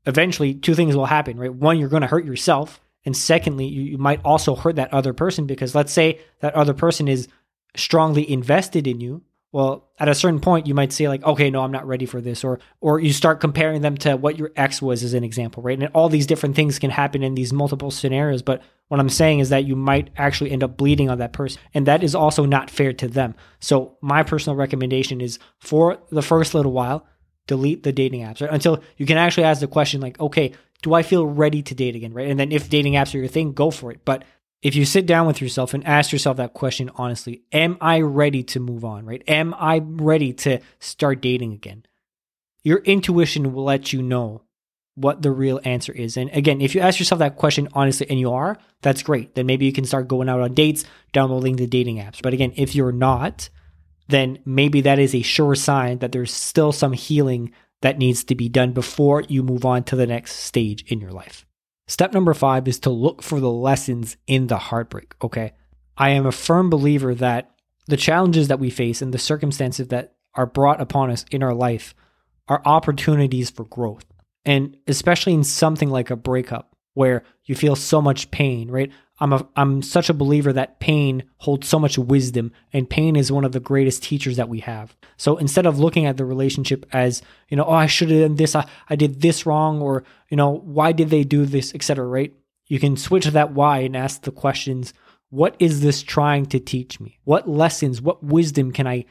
eventually, 0.06 0.54
two 0.54 0.76
things 0.76 0.96
will 0.96 1.06
happen, 1.06 1.38
right? 1.38 1.54
One, 1.54 1.80
you're 1.80 1.90
going 1.90 2.02
to 2.02 2.08
hurt 2.08 2.26
yourself. 2.26 2.82
And 3.06 3.16
secondly, 3.16 3.66
you, 3.66 3.82
you 3.82 3.98
might 3.98 4.24
also 4.26 4.56
hurt 4.56 4.76
that 4.76 4.94
other 4.94 5.14
person 5.14 5.46
because 5.46 5.76
let's 5.76 5.94
say 5.94 6.20
that 6.40 6.56
other 6.56 6.74
person 6.74 7.08
is 7.08 7.28
strongly 7.76 8.30
invested 8.30 8.88
in 8.88 9.00
you 9.00 9.22
well 9.56 9.88
at 10.00 10.10
a 10.10 10.14
certain 10.14 10.42
point 10.42 10.68
you 10.68 10.74
might 10.74 10.92
say 10.92 11.08
like 11.08 11.24
okay 11.24 11.50
no 11.50 11.62
i'm 11.62 11.72
not 11.72 11.88
ready 11.88 12.06
for 12.06 12.20
this 12.20 12.44
or 12.44 12.60
or 12.82 13.00
you 13.00 13.14
start 13.14 13.40
comparing 13.40 13.82
them 13.82 13.96
to 13.96 14.18
what 14.18 14.38
your 14.38 14.52
ex 14.58 14.82
was 14.82 15.02
as 15.02 15.14
an 15.14 15.24
example 15.24 15.64
right? 15.64 15.82
And 15.82 15.90
all 15.94 16.10
these 16.10 16.28
different 16.28 16.58
things 16.58 16.78
can 16.78 16.90
happen 16.90 17.24
in 17.24 17.36
these 17.36 17.54
multiple 17.54 17.90
scenarios 17.90 18.42
but 18.42 18.62
what 18.90 19.00
i'm 19.00 19.08
saying 19.08 19.40
is 19.40 19.50
that 19.50 19.64
you 19.64 19.78
might 19.78 20.10
actually 20.18 20.52
end 20.52 20.62
up 20.62 20.76
bleeding 20.76 21.10
on 21.10 21.20
that 21.20 21.32
person 21.32 21.62
and 21.74 21.86
that 21.86 22.04
is 22.04 22.14
also 22.14 22.46
not 22.46 22.70
fair 22.70 22.92
to 22.92 23.08
them. 23.08 23.34
So 23.62 23.98
my 24.02 24.24
personal 24.24 24.58
recommendation 24.58 25.22
is 25.22 25.40
for 25.60 26.00
the 26.12 26.22
first 26.22 26.54
little 26.54 26.74
while 26.74 27.08
delete 27.48 27.84
the 27.84 27.94
dating 27.94 28.24
apps 28.24 28.42
right? 28.42 28.52
Until 28.52 28.84
you 28.98 29.06
can 29.06 29.18
actually 29.18 29.46
ask 29.46 29.62
the 29.62 29.68
question 29.68 30.02
like 30.02 30.20
okay 30.20 30.52
do 30.82 30.94
i 30.94 31.02
feel 31.02 31.26
ready 31.26 31.64
to 31.64 31.74
date 31.74 31.96
again? 31.96 32.14
Right? 32.14 32.28
And 32.28 32.38
then 32.38 32.52
if 32.52 32.70
dating 32.70 32.94
apps 32.94 33.16
are 33.16 33.20
your 33.20 33.30
thing 33.30 33.54
go 33.54 33.72
for 33.72 33.92
it. 33.92 34.02
But 34.04 34.26
if 34.66 34.74
you 34.74 34.84
sit 34.84 35.06
down 35.06 35.28
with 35.28 35.42
yourself 35.42 35.76
and 35.76 35.86
ask 35.86 36.12
yourself 36.12 36.38
that 36.38 36.56
question 36.56 36.90
honestly, 36.96 37.44
am 37.52 37.78
I 37.80 38.02
ready 38.02 38.42
to 38.46 38.60
move 38.60 38.84
on, 38.84 39.06
right? 39.06 39.22
Am 39.28 39.54
I 39.60 39.84
ready 39.84 40.34
to 40.34 40.60
start 40.80 41.22
dating 41.22 41.54
again? 41.54 41.86
Your 42.64 42.80
intuition 42.80 43.54
will 43.54 43.66
let 43.66 43.94
you 43.94 44.02
know 44.02 44.42
what 44.96 45.22
the 45.22 45.30
real 45.30 45.62
answer 45.66 45.92
is. 45.92 46.18
And 46.18 46.32
again, 46.32 46.62
if 46.62 46.74
you 46.74 46.82
ask 46.82 46.98
yourself 46.98 47.20
that 47.20 47.36
question 47.36 47.68
honestly 47.74 48.08
and 48.10 48.20
you 48.20 48.32
are, 48.32 48.58
that's 48.82 49.04
great. 49.04 49.36
Then 49.36 49.46
maybe 49.46 49.68
you 49.68 49.72
can 49.72 49.86
start 49.86 50.08
going 50.08 50.30
out 50.30 50.42
on 50.42 50.56
dates, 50.56 50.84
downloading 51.14 51.58
the 51.58 51.68
dating 51.68 51.98
apps. 51.98 52.24
But 52.24 52.34
again, 52.34 52.52
if 52.56 52.74
you're 52.74 52.92
not, 52.92 53.50
then 54.08 54.40
maybe 54.46 54.82
that 54.82 54.98
is 54.98 55.14
a 55.14 55.22
sure 55.22 55.54
sign 55.54 56.00
that 56.00 56.12
there's 56.12 56.34
still 56.34 56.72
some 56.72 56.94
healing 56.94 57.52
that 57.84 58.00
needs 58.00 58.24
to 58.24 58.34
be 58.34 58.50
done 58.50 58.72
before 58.72 59.22
you 59.28 59.44
move 59.44 59.64
on 59.64 59.84
to 59.84 59.96
the 59.96 60.08
next 60.08 60.38
stage 60.38 60.84
in 60.92 61.00
your 61.00 61.12
life. 61.12 61.45
Step 61.88 62.14
number 62.14 62.34
five 62.34 62.68
is 62.68 62.80
to 62.80 62.90
look 62.90 63.22
for 63.22 63.40
the 63.40 63.52
lessons 63.52 64.18
in 64.28 64.48
the 64.48 64.58
heartbreak. 64.58 65.16
Okay. 65.24 65.54
I 65.98 66.10
am 66.10 66.26
a 66.26 66.32
firm 66.32 66.70
believer 66.70 67.16
that 67.16 67.52
the 67.88 67.98
challenges 67.98 68.48
that 68.48 68.60
we 68.60 68.70
face 68.70 69.02
and 69.02 69.14
the 69.14 69.20
circumstances 69.20 69.88
that 69.90 70.16
are 70.34 70.48
brought 70.48 70.82
upon 70.82 71.12
us 71.12 71.26
in 71.32 71.44
our 71.44 71.54
life 71.54 71.94
are 72.48 72.62
opportunities 72.66 73.50
for 73.50 73.66
growth. 73.66 74.06
And 74.44 74.78
especially 74.88 75.34
in 75.34 75.44
something 75.44 75.90
like 75.90 76.10
a 76.10 76.16
breakup, 76.16 76.75
where 76.96 77.24
you 77.44 77.54
feel 77.56 77.76
so 77.76 78.02
much 78.02 78.32
pain, 78.32 78.72
right? 78.72 78.92
I'm 79.20 79.32
a 79.32 79.48
I'm 79.56 79.82
such 79.82 80.10
a 80.10 80.14
believer 80.14 80.52
that 80.54 80.80
pain 80.80 81.24
holds 81.38 81.68
so 81.68 81.80
much 81.80 81.98
wisdom 81.98 82.52
and 82.74 82.90
pain 82.90 83.16
is 83.16 83.32
one 83.32 83.46
of 83.46 83.54
the 83.54 83.62
greatest 83.62 84.04
teachers 84.04 84.36
that 84.38 84.50
we 84.50 84.60
have. 84.62 84.96
So 85.16 85.38
instead 85.38 85.66
of 85.66 85.80
looking 85.80 86.06
at 86.06 86.18
the 86.18 86.26
relationship 86.26 86.86
as, 86.92 87.22
you 87.48 87.56
know, 87.56 87.64
oh 87.64 87.74
I 87.74 87.86
should 87.86 88.10
have 88.10 88.22
done 88.22 88.36
this, 88.36 88.56
I, 88.56 88.68
I 88.90 88.96
did 88.96 89.22
this 89.22 89.46
wrong, 89.46 89.82
or, 89.82 90.04
you 90.30 90.36
know, 90.36 90.50
why 90.50 90.92
did 90.92 91.12
they 91.12 91.24
do 91.24 91.46
this, 91.46 91.74
etc. 91.74 92.06
right? 92.06 92.34
You 92.68 92.80
can 92.80 92.98
switch 92.98 93.26
that 93.26 93.52
why 93.52 93.80
and 93.80 93.96
ask 93.96 94.24
the 94.24 94.32
questions, 94.32 94.94
what 95.30 95.56
is 95.60 95.82
this 95.82 96.02
trying 96.04 96.48
to 96.48 96.60
teach 96.60 97.00
me? 97.00 97.20
What 97.24 97.48
lessons, 97.48 98.02
what 98.02 98.24
wisdom 98.24 98.72
can 98.72 98.88
I 98.88 99.06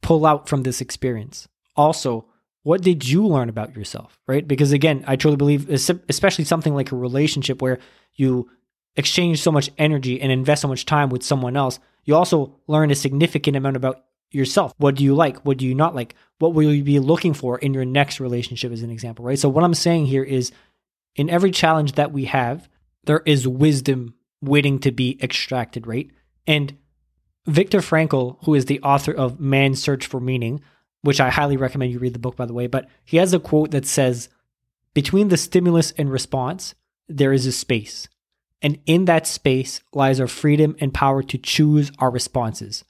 pull 0.00 0.24
out 0.24 0.48
from 0.48 0.62
this 0.62 0.80
experience? 0.80 1.48
Also, 1.76 2.26
what 2.62 2.82
did 2.82 3.08
you 3.08 3.26
learn 3.26 3.48
about 3.48 3.76
yourself, 3.76 4.18
right? 4.26 4.46
Because 4.46 4.72
again, 4.72 5.04
I 5.06 5.16
truly 5.16 5.36
believe, 5.36 5.68
especially 5.68 6.44
something 6.44 6.74
like 6.74 6.92
a 6.92 6.96
relationship 6.96 7.60
where 7.60 7.78
you 8.14 8.48
exchange 8.96 9.40
so 9.40 9.50
much 9.50 9.70
energy 9.78 10.20
and 10.20 10.30
invest 10.30 10.62
so 10.62 10.68
much 10.68 10.86
time 10.86 11.08
with 11.08 11.22
someone 11.22 11.56
else, 11.56 11.78
you 12.04 12.14
also 12.14 12.60
learn 12.66 12.90
a 12.90 12.94
significant 12.94 13.56
amount 13.56 13.76
about 13.76 14.04
yourself. 14.30 14.72
What 14.78 14.96
do 14.96 15.04
you 15.04 15.14
like? 15.14 15.38
What 15.44 15.58
do 15.58 15.66
you 15.66 15.74
not 15.74 15.94
like? 15.94 16.14
What 16.38 16.54
will 16.54 16.72
you 16.72 16.84
be 16.84 16.98
looking 16.98 17.34
for 17.34 17.58
in 17.58 17.74
your 17.74 17.84
next 17.84 18.20
relationship, 18.20 18.72
as 18.72 18.82
an 18.82 18.90
example, 18.90 19.24
right? 19.24 19.38
So, 19.38 19.48
what 19.48 19.64
I'm 19.64 19.74
saying 19.74 20.06
here 20.06 20.24
is 20.24 20.52
in 21.16 21.30
every 21.30 21.50
challenge 21.50 21.92
that 21.92 22.12
we 22.12 22.26
have, 22.26 22.68
there 23.04 23.22
is 23.26 23.46
wisdom 23.46 24.14
waiting 24.40 24.78
to 24.80 24.90
be 24.90 25.18
extracted, 25.22 25.86
right? 25.86 26.10
And 26.46 26.76
Viktor 27.46 27.80
Frankl, 27.80 28.38
who 28.44 28.54
is 28.54 28.66
the 28.66 28.80
author 28.82 29.12
of 29.12 29.40
Man's 29.40 29.82
Search 29.82 30.06
for 30.06 30.20
Meaning, 30.20 30.62
which 31.02 31.20
I 31.20 31.30
highly 31.30 31.56
recommend 31.56 31.92
you 31.92 31.98
read 31.98 32.14
the 32.14 32.18
book, 32.18 32.36
by 32.36 32.46
the 32.46 32.54
way, 32.54 32.66
but 32.66 32.88
he 33.04 33.18
has 33.18 33.34
a 33.34 33.40
quote 33.40 33.70
that 33.72 33.86
says, 33.86 34.28
Between 34.94 35.28
the 35.28 35.36
stimulus 35.36 35.92
and 35.92 36.10
response, 36.10 36.74
there 37.08 37.32
is 37.32 37.46
a 37.46 37.52
space. 37.52 38.08
And 38.62 38.78
in 38.86 39.06
that 39.06 39.26
space 39.26 39.82
lies 39.92 40.20
our 40.20 40.28
freedom 40.28 40.76
and 40.80 40.94
power 40.94 41.22
to 41.24 41.38
choose 41.38 41.90
our 41.98 42.10
responses. 42.10 42.84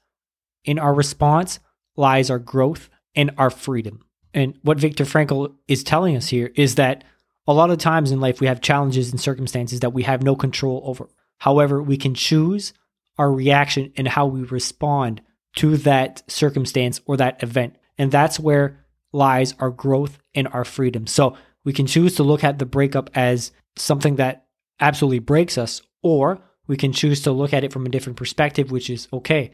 In 0.63 0.77
our 0.79 0.93
response 0.93 1.59
lies 1.95 2.29
our 2.29 2.39
growth 2.39 2.89
and 3.15 3.31
our 3.37 3.49
freedom. 3.49 4.05
And 4.33 4.57
what 4.61 4.79
Viktor 4.79 5.03
Frankl 5.03 5.55
is 5.67 5.83
telling 5.83 6.15
us 6.15 6.29
here 6.29 6.51
is 6.55 6.75
that 6.75 7.03
a 7.47 7.53
lot 7.53 7.71
of 7.71 7.77
times 7.77 8.11
in 8.11 8.21
life 8.21 8.39
we 8.39 8.47
have 8.47 8.61
challenges 8.61 9.11
and 9.11 9.19
circumstances 9.19 9.81
that 9.81 9.93
we 9.93 10.03
have 10.03 10.23
no 10.23 10.35
control 10.35 10.81
over. 10.85 11.09
However, 11.39 11.81
we 11.81 11.97
can 11.97 12.15
choose 12.15 12.73
our 13.17 13.31
reaction 13.31 13.91
and 13.97 14.07
how 14.07 14.25
we 14.25 14.41
respond 14.43 15.21
to 15.57 15.77
that 15.77 16.23
circumstance 16.27 17.01
or 17.05 17.17
that 17.17 17.43
event. 17.43 17.75
And 17.97 18.11
that's 18.11 18.39
where 18.39 18.85
lies 19.11 19.53
our 19.59 19.69
growth 19.69 20.17
and 20.33 20.47
our 20.49 20.65
freedom. 20.65 21.07
So 21.07 21.37
we 21.63 21.73
can 21.73 21.85
choose 21.85 22.15
to 22.15 22.23
look 22.23 22.43
at 22.43 22.59
the 22.59 22.65
breakup 22.65 23.09
as 23.13 23.51
something 23.75 24.15
that 24.17 24.45
absolutely 24.79 25.19
breaks 25.19 25.57
us, 25.57 25.81
or 26.01 26.41
we 26.67 26.77
can 26.77 26.91
choose 26.91 27.21
to 27.21 27.31
look 27.31 27.53
at 27.53 27.63
it 27.63 27.71
from 27.71 27.85
a 27.85 27.89
different 27.89 28.17
perspective, 28.17 28.71
which 28.71 28.89
is 28.89 29.07
okay, 29.13 29.53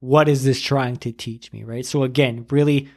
what 0.00 0.28
is 0.28 0.44
this 0.44 0.60
trying 0.60 0.96
to 0.96 1.12
teach 1.12 1.52
me, 1.52 1.64
right? 1.64 1.86
So 1.86 2.02
again, 2.02 2.46
really, 2.50 2.88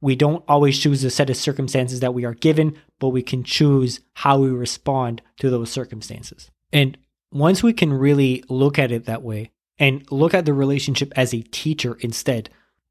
we 0.00 0.16
don't 0.16 0.44
always 0.48 0.78
choose 0.78 1.02
the 1.02 1.10
set 1.10 1.30
of 1.30 1.36
circumstances 1.36 2.00
that 2.00 2.14
we 2.14 2.24
are 2.24 2.34
given, 2.34 2.76
but 2.98 3.10
we 3.10 3.22
can 3.22 3.44
choose 3.44 4.00
how 4.14 4.38
we 4.38 4.48
respond 4.48 5.22
to 5.38 5.50
those 5.50 5.70
circumstances. 5.70 6.50
And 6.72 6.96
once 7.30 7.62
we 7.62 7.72
can 7.72 7.92
really 7.92 8.42
look 8.48 8.78
at 8.78 8.90
it 8.90 9.04
that 9.04 9.22
way 9.22 9.50
and 9.78 10.04
look 10.10 10.34
at 10.34 10.46
the 10.46 10.54
relationship 10.54 11.12
as 11.16 11.32
a 11.32 11.42
teacher 11.42 11.96
instead, 12.00 12.50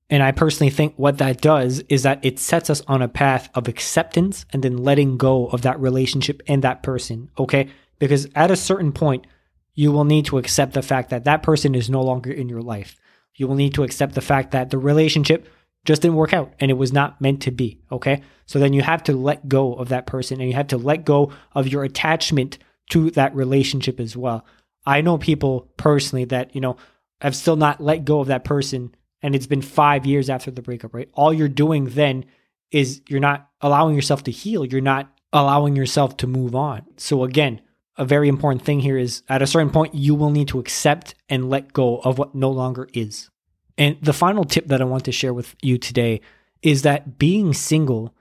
and 0.10 0.24
I 0.24 0.32
personally 0.32 0.72
think 0.72 0.96
what 0.96 1.20
that 1.20 1.42
does 1.42 1.80
is 1.90 2.04
that 2.04 2.24
it 2.24 2.40
sets 2.40 2.70
us 2.70 2.82
on 2.88 3.02
a 3.02 3.08
path 3.08 3.50
of 3.54 3.68
acceptance 3.68 4.46
and 4.52 4.64
then 4.64 4.78
letting 4.78 5.18
go 5.18 5.48
of 5.48 5.62
that 5.62 5.80
relationship 5.80 6.42
and 6.48 6.64
that 6.64 6.82
person, 6.82 7.30
okay? 7.38 7.70
Because 8.00 8.28
at 8.34 8.50
a 8.50 8.56
certain 8.56 8.92
point, 8.92 9.28
you 9.76 9.92
will 9.92 10.06
need 10.06 10.26
to 10.26 10.40
accept 10.40 10.74
the 10.74 10.82
fact 10.82 11.12
that 11.12 11.26
that 11.26 11.44
person 11.44 11.76
is 11.76 11.90
no 11.90 12.02
longer 12.02 12.32
in 12.32 12.50
your 12.50 12.62
life. 12.62 13.00
You 13.36 13.48
will 13.48 13.56
need 13.56 13.76
to 13.76 13.84
accept 13.84 14.16
the 14.16 14.22
fact 14.22 14.52
that 14.52 14.72
the 14.72 14.80
relationship 14.80 15.48
just 15.86 16.02
didn't 16.02 16.18
work 16.18 16.34
out 16.34 16.54
and 16.60 16.72
it 16.72 16.74
was 16.78 16.92
not 16.92 17.22
meant 17.22 17.44
to 17.44 17.52
be, 17.52 17.80
okay? 17.92 18.22
So 18.48 18.58
then 18.58 18.74
you 18.74 18.82
have 18.82 19.04
to 19.04 19.14
let 19.14 19.48
go 19.48 19.76
of 19.76 19.90
that 19.90 20.08
person 20.08 20.42
and 20.42 20.50
you 20.50 20.56
have 20.56 20.68
to 20.68 20.78
let 20.78 21.06
go 21.06 21.32
of 21.54 21.68
your 21.68 21.84
attachment 21.84 22.58
to 22.90 23.12
that 23.12 23.36
relationship 23.36 24.00
as 24.00 24.18
well. 24.18 24.44
I 24.86 25.02
know 25.02 25.20
people 25.20 25.72
personally 25.78 26.26
that, 26.26 26.56
you 26.56 26.62
know, 26.62 26.78
have 27.22 27.36
still 27.36 27.56
not 27.56 27.80
let 27.80 28.06
go 28.06 28.20
of 28.20 28.28
that 28.28 28.44
person 28.44 28.96
and 29.22 29.36
it's 29.36 29.48
been 29.48 29.62
five 29.62 30.06
years 30.06 30.30
after 30.30 30.52
the 30.52 30.62
breakup, 30.62 30.94
right? 30.94 31.10
All 31.14 31.34
you're 31.34 31.48
doing 31.48 31.86
then 31.86 32.26
is 32.72 33.02
you're 33.08 33.20
not 33.20 33.50
allowing 33.62 33.96
yourself 33.96 34.24
to 34.24 34.32
heal. 34.32 34.66
You're 34.66 34.82
not 34.82 35.12
allowing 35.34 35.76
yourself 35.76 36.18
to 36.18 36.28
move 36.28 36.56
on. 36.56 36.84
So, 36.98 37.24
again, 37.24 37.62
a 37.98 38.06
very 38.06 38.30
important 38.30 38.64
thing 38.64 38.80
here 38.80 38.98
is 38.98 39.24
at 39.28 39.42
a 39.42 39.48
certain 39.48 39.70
point, 39.70 39.94
you 39.94 40.16
will 40.16 40.30
need 40.30 40.48
to 40.50 40.60
accept 40.60 41.16
and 41.28 41.50
let 41.50 41.74
go 41.74 41.98
of 41.98 42.18
what 42.18 42.34
no 42.34 42.50
longer 42.50 42.88
is. 42.94 43.30
And 43.78 43.98
the 44.02 44.14
final 44.14 44.44
tip 44.44 44.68
that 44.68 44.82
I 44.82 44.86
want 44.86 45.06
to 45.06 45.12
share 45.12 45.34
with 45.34 45.56
you 45.62 45.78
today 45.78 46.22
is 46.62 46.82
that 46.84 47.18
being 47.18 47.54
single 47.54 48.16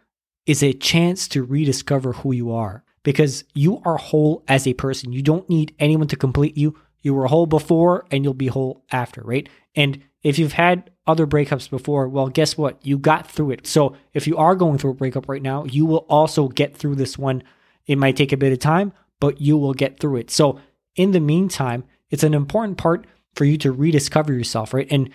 is 0.47 0.63
a 0.63 0.73
chance 0.73 1.29
to 1.29 1.45
rediscover 1.45 2.13
who 2.13 2.33
you 2.33 2.53
are 2.53 2.85
because 3.03 3.45
you 3.55 3.81
are 3.85 3.97
whole 3.97 4.45
as 4.49 4.67
a 4.67 4.75
person. 4.75 5.13
You 5.13 5.23
don't 5.23 5.49
need 5.49 5.75
anyone 5.79 6.09
to 6.09 6.17
complete 6.17 6.57
you. 6.57 6.79
You 7.03 7.15
were 7.15 7.27
whole 7.27 7.47
before 7.47 8.07
and 8.11 8.25
you'll 8.25 8.35
be 8.35 8.49
whole 8.49 8.85
after, 8.91 9.21
right? 9.23 9.49
And 9.75 10.03
if 10.23 10.39
you've 10.39 10.53
had 10.53 10.91
other 11.07 11.27
breakups 11.27 11.71
before, 11.71 12.09
well, 12.09 12.29
guess 12.29 12.59
what? 12.59 12.85
You 12.85 12.99
got 12.99 13.31
through 13.31 13.53
it. 13.53 13.67
So 13.67 13.97
if 14.13 14.27
you 14.27 14.37
are 14.37 14.55
going 14.55 14.79
through 14.79 14.91
a 14.93 14.95
breakup 14.95 15.29
right 15.29 15.43
now, 15.43 15.65
you 15.65 15.87
will 15.87 16.07
also 16.09 16.49
get 16.49 16.77
through 16.77 16.97
this 16.97 17.17
one. 17.17 17.43
It 17.87 17.99
might 17.99 18.17
take 18.17 18.33
a 18.33 18.37
bit 18.37 18.53
of 18.53 18.59
time, 18.59 18.93
but 19.21 19.41
you 19.41 19.57
will 19.57 19.75
get 19.75 20.01
through 20.01 20.17
it. 20.17 20.31
So 20.31 20.61
in 20.97 21.13
the 21.13 21.21
meantime, 21.21 21.85
it's 22.11 22.23
an 22.23 22.35
important 22.35 22.79
part 22.79 23.07
for 23.35 23.45
you 23.45 23.57
to 23.59 23.73
rediscover 23.73 24.33
yourself, 24.33 24.75
right? 24.75 24.89
And 24.91 25.11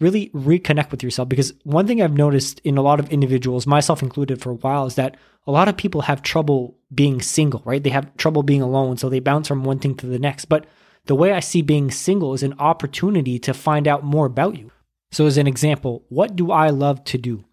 really 0.00 0.30
reconnect 0.30 0.90
with 0.90 1.02
yourself. 1.02 1.28
Because 1.28 1.52
one 1.62 1.86
thing 1.86 2.02
I've 2.02 2.14
noticed 2.16 2.60
in 2.60 2.76
a 2.76 2.82
lot 2.82 3.00
of 3.00 3.10
individuals, 3.10 3.66
myself 3.66 4.02
included 4.02 4.40
for 4.40 4.50
a 4.50 4.54
while, 4.54 4.86
is 4.86 4.96
that 4.96 5.16
a 5.46 5.52
lot 5.52 5.68
of 5.68 5.76
people 5.76 6.02
have 6.02 6.22
trouble 6.22 6.76
being 6.92 7.22
single, 7.22 7.62
right? 7.64 7.82
They 7.82 7.90
have 7.90 8.16
trouble 8.16 8.42
being 8.42 8.62
alone. 8.62 8.96
So 8.96 9.08
they 9.08 9.20
bounce 9.20 9.48
from 9.48 9.62
one 9.62 9.78
thing 9.78 9.94
to 9.96 10.06
the 10.06 10.18
next. 10.18 10.46
But 10.46 10.66
the 11.10 11.16
way 11.16 11.32
I 11.32 11.40
see 11.40 11.60
being 11.60 11.90
single 11.90 12.34
is 12.34 12.44
an 12.44 12.54
opportunity 12.60 13.40
to 13.40 13.52
find 13.52 13.88
out 13.88 14.04
more 14.04 14.26
about 14.26 14.56
you. 14.56 14.70
So, 15.10 15.26
as 15.26 15.38
an 15.38 15.48
example, 15.48 16.04
what 16.08 16.36
do 16.36 16.52
I 16.52 16.70
love 16.70 17.02
to 17.06 17.18
do? 17.18 17.44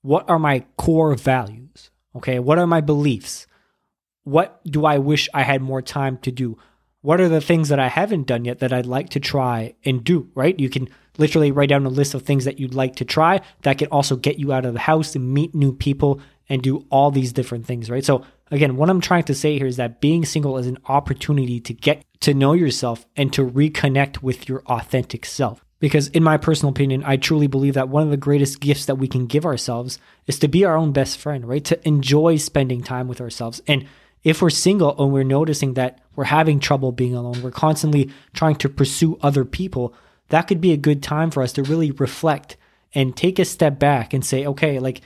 What 0.00 0.30
are 0.30 0.38
my 0.38 0.64
core 0.78 1.14
values? 1.14 1.90
Okay, 2.16 2.38
what 2.38 2.56
are 2.56 2.66
my 2.66 2.80
beliefs? 2.80 3.46
What 4.24 4.62
do 4.64 4.86
I 4.86 4.96
wish 4.96 5.28
I 5.34 5.42
had 5.42 5.60
more 5.60 5.82
time 5.82 6.16
to 6.22 6.32
do? 6.32 6.56
What 7.02 7.20
are 7.20 7.28
the 7.28 7.42
things 7.42 7.68
that 7.68 7.78
I 7.78 7.88
haven't 7.88 8.28
done 8.28 8.46
yet 8.46 8.60
that 8.60 8.72
I'd 8.72 8.86
like 8.86 9.10
to 9.10 9.20
try 9.20 9.74
and 9.84 10.02
do, 10.02 10.30
right? 10.34 10.58
You 10.58 10.70
can 10.70 10.88
literally 11.18 11.52
write 11.52 11.68
down 11.68 11.84
a 11.84 11.90
list 11.90 12.14
of 12.14 12.22
things 12.22 12.46
that 12.46 12.58
you'd 12.58 12.72
like 12.72 12.96
to 12.96 13.04
try 13.04 13.42
that 13.60 13.76
can 13.76 13.88
also 13.88 14.16
get 14.16 14.38
you 14.38 14.54
out 14.54 14.64
of 14.64 14.72
the 14.72 14.80
house 14.80 15.14
and 15.14 15.34
meet 15.34 15.54
new 15.54 15.74
people 15.74 16.18
and 16.48 16.62
do 16.62 16.86
all 16.88 17.10
these 17.10 17.34
different 17.34 17.66
things, 17.66 17.90
right? 17.90 18.06
So, 18.06 18.24
again, 18.50 18.76
what 18.76 18.88
I'm 18.88 19.02
trying 19.02 19.24
to 19.24 19.34
say 19.34 19.58
here 19.58 19.66
is 19.66 19.76
that 19.76 20.00
being 20.00 20.24
single 20.24 20.56
is 20.56 20.66
an 20.66 20.78
opportunity 20.88 21.60
to 21.60 21.74
get 21.74 22.06
to 22.22 22.34
know 22.34 22.52
yourself 22.52 23.06
and 23.16 23.32
to 23.32 23.48
reconnect 23.48 24.22
with 24.22 24.48
your 24.48 24.62
authentic 24.66 25.26
self. 25.26 25.64
Because, 25.78 26.08
in 26.08 26.22
my 26.22 26.36
personal 26.36 26.70
opinion, 26.70 27.02
I 27.04 27.16
truly 27.16 27.48
believe 27.48 27.74
that 27.74 27.88
one 27.88 28.04
of 28.04 28.10
the 28.10 28.16
greatest 28.16 28.60
gifts 28.60 28.86
that 28.86 28.94
we 28.94 29.08
can 29.08 29.26
give 29.26 29.44
ourselves 29.44 29.98
is 30.28 30.38
to 30.38 30.48
be 30.48 30.64
our 30.64 30.76
own 30.76 30.92
best 30.92 31.18
friend, 31.18 31.46
right? 31.46 31.64
To 31.64 31.86
enjoy 31.86 32.36
spending 32.36 32.82
time 32.82 33.08
with 33.08 33.20
ourselves. 33.20 33.60
And 33.66 33.86
if 34.22 34.40
we're 34.40 34.50
single 34.50 34.94
and 35.02 35.12
we're 35.12 35.24
noticing 35.24 35.74
that 35.74 35.98
we're 36.14 36.24
having 36.24 36.60
trouble 36.60 36.92
being 36.92 37.16
alone, 37.16 37.42
we're 37.42 37.50
constantly 37.50 38.12
trying 38.32 38.54
to 38.56 38.68
pursue 38.68 39.18
other 39.22 39.44
people, 39.44 39.92
that 40.28 40.42
could 40.42 40.60
be 40.60 40.72
a 40.72 40.76
good 40.76 41.02
time 41.02 41.32
for 41.32 41.42
us 41.42 41.52
to 41.54 41.64
really 41.64 41.90
reflect 41.90 42.56
and 42.94 43.16
take 43.16 43.40
a 43.40 43.44
step 43.44 43.80
back 43.80 44.14
and 44.14 44.24
say, 44.24 44.46
okay, 44.46 44.78
like, 44.78 45.00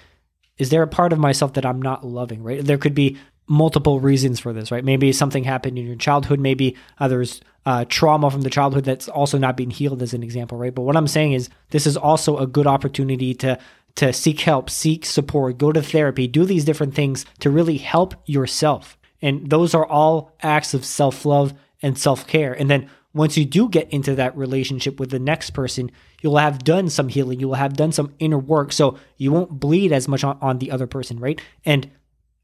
is 0.58 0.68
there 0.68 0.82
a 0.82 0.88
part 0.88 1.14
of 1.14 1.18
myself 1.18 1.54
that 1.54 1.64
I'm 1.64 1.80
not 1.80 2.04
loving, 2.04 2.42
right? 2.42 2.62
There 2.62 2.78
could 2.78 2.94
be 2.94 3.16
multiple 3.48 4.00
reasons 4.00 4.40
for 4.40 4.52
this, 4.52 4.70
right? 4.70 4.84
Maybe 4.84 5.12
something 5.12 5.44
happened 5.44 5.78
in 5.78 5.86
your 5.86 5.96
childhood. 5.96 6.40
Maybe 6.40 6.76
uh, 6.98 7.08
there's 7.08 7.40
uh, 7.64 7.84
trauma 7.88 8.30
from 8.30 8.42
the 8.42 8.50
childhood 8.50 8.84
that's 8.84 9.08
also 9.08 9.38
not 9.38 9.56
being 9.56 9.70
healed, 9.70 10.02
as 10.02 10.14
an 10.14 10.22
example, 10.22 10.58
right? 10.58 10.74
But 10.74 10.82
what 10.82 10.96
I'm 10.96 11.08
saying 11.08 11.32
is 11.32 11.48
this 11.70 11.86
is 11.86 11.96
also 11.96 12.38
a 12.38 12.46
good 12.46 12.66
opportunity 12.66 13.34
to 13.34 13.58
to 13.96 14.12
seek 14.12 14.40
help, 14.40 14.68
seek 14.68 15.06
support, 15.06 15.56
go 15.56 15.72
to 15.72 15.80
therapy, 15.80 16.28
do 16.28 16.44
these 16.44 16.66
different 16.66 16.94
things 16.94 17.24
to 17.40 17.50
really 17.50 17.78
help 17.78 18.14
yourself. 18.26 18.98
And 19.22 19.48
those 19.48 19.74
are 19.74 19.86
all 19.86 20.36
acts 20.42 20.74
of 20.74 20.84
self 20.84 21.24
love 21.24 21.54
and 21.82 21.98
self 21.98 22.26
care. 22.26 22.52
And 22.52 22.70
then 22.70 22.88
once 23.14 23.38
you 23.38 23.46
do 23.46 23.68
get 23.68 23.90
into 23.90 24.14
that 24.14 24.36
relationship 24.36 25.00
with 25.00 25.10
the 25.10 25.18
next 25.18 25.50
person, 25.50 25.90
you'll 26.20 26.36
have 26.36 26.62
done 26.62 26.90
some 26.90 27.08
healing, 27.08 27.40
you 27.40 27.48
will 27.48 27.54
have 27.54 27.74
done 27.74 27.90
some 27.90 28.14
inner 28.18 28.38
work. 28.38 28.72
So 28.72 28.98
you 29.16 29.32
won't 29.32 29.58
bleed 29.58 29.92
as 29.92 30.06
much 30.06 30.22
on, 30.22 30.38
on 30.42 30.58
the 30.58 30.70
other 30.70 30.86
person, 30.86 31.18
right? 31.18 31.40
And 31.64 31.90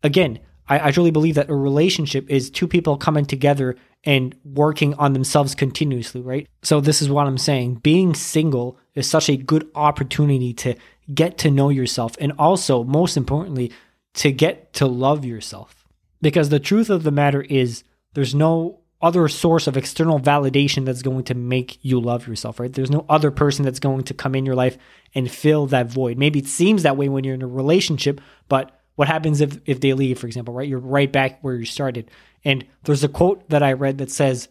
again, 0.03 0.39
I, 0.73 0.89
I 0.89 0.91
truly 0.91 1.11
believe 1.11 1.35
that 1.35 1.51
a 1.51 1.55
relationship 1.55 2.31
is 2.31 2.51
two 2.51 2.67
people 2.67 2.97
coming 2.97 3.27
together 3.27 3.77
and 4.05 4.35
working 4.43 4.95
on 4.95 5.13
themselves 5.13 5.55
continuously, 5.55 6.23
right? 6.23 6.49
So 6.63 6.81
this 6.81 7.03
is 7.03 7.11
what 7.11 7.27
I'm 7.27 7.39
saying. 7.39 7.77
Being 7.77 8.15
single 8.15 8.79
is 8.95 9.09
such 9.09 9.29
a 9.29 9.37
good 9.37 9.71
opportunity 9.75 10.55
to 10.55 10.75
get 11.13 11.39
to 11.39 11.51
know 11.51 11.69
yourself 11.69 12.17
and 12.21 12.33
also, 12.39 12.85
most 12.85 13.17
importantly, 13.17 13.71
to 14.15 14.33
get 14.33 14.73
to 14.75 14.87
love 14.87 15.25
yourself. 15.25 15.87
Because 16.23 16.49
the 16.49 16.61
truth 16.61 16.89
of 16.89 17.03
the 17.03 17.11
matter 17.11 17.43
is, 17.43 17.85
there's 18.15 18.35
no 18.35 18.81
other 19.03 19.29
source 19.29 19.67
of 19.67 19.77
external 19.77 20.21
validation 20.21 20.87
that's 20.87 21.03
going 21.03 21.25
to 21.25 21.35
make 21.35 21.79
you 21.83 22.01
love 22.01 22.27
yourself, 22.27 22.61
right? 22.61 22.73
There's 22.73 22.91
no 22.91 23.05
other 23.09 23.31
person 23.31 23.65
that's 23.65 23.81
going 23.81 24.05
to 24.05 24.15
come 24.15 24.35
in 24.35 24.47
your 24.47 24.55
life 24.55 24.79
and 25.15 25.31
fill 25.31 25.67
that 25.67 25.89
void. 25.89 26.17
Maybe 26.17 26.39
it 26.39 26.47
seems 26.47 26.85
that 26.85 26.97
way 26.97 27.09
when 27.09 27.25
you're 27.25 27.35
in 27.35 27.43
a 27.43 27.47
relationship, 27.47 28.21
but 28.49 28.82
what 28.97 29.09
happens 29.09 29.41
if 29.41 29.59
if 29.67 29.81
they 29.81 29.93
leave, 29.95 30.19
for 30.19 30.27
example, 30.27 30.55
right? 30.55 30.69
You're 30.69 30.79
right 30.79 31.11
back 31.11 31.39
where 31.43 31.55
you 31.55 31.65
started. 31.65 32.11
And 32.45 32.67
there's 32.85 33.05
a 33.05 33.09
quote 33.09 33.49
that 33.51 33.63
I 33.63 33.73
read 33.73 33.99
that 33.99 34.11
says, 34.11 34.49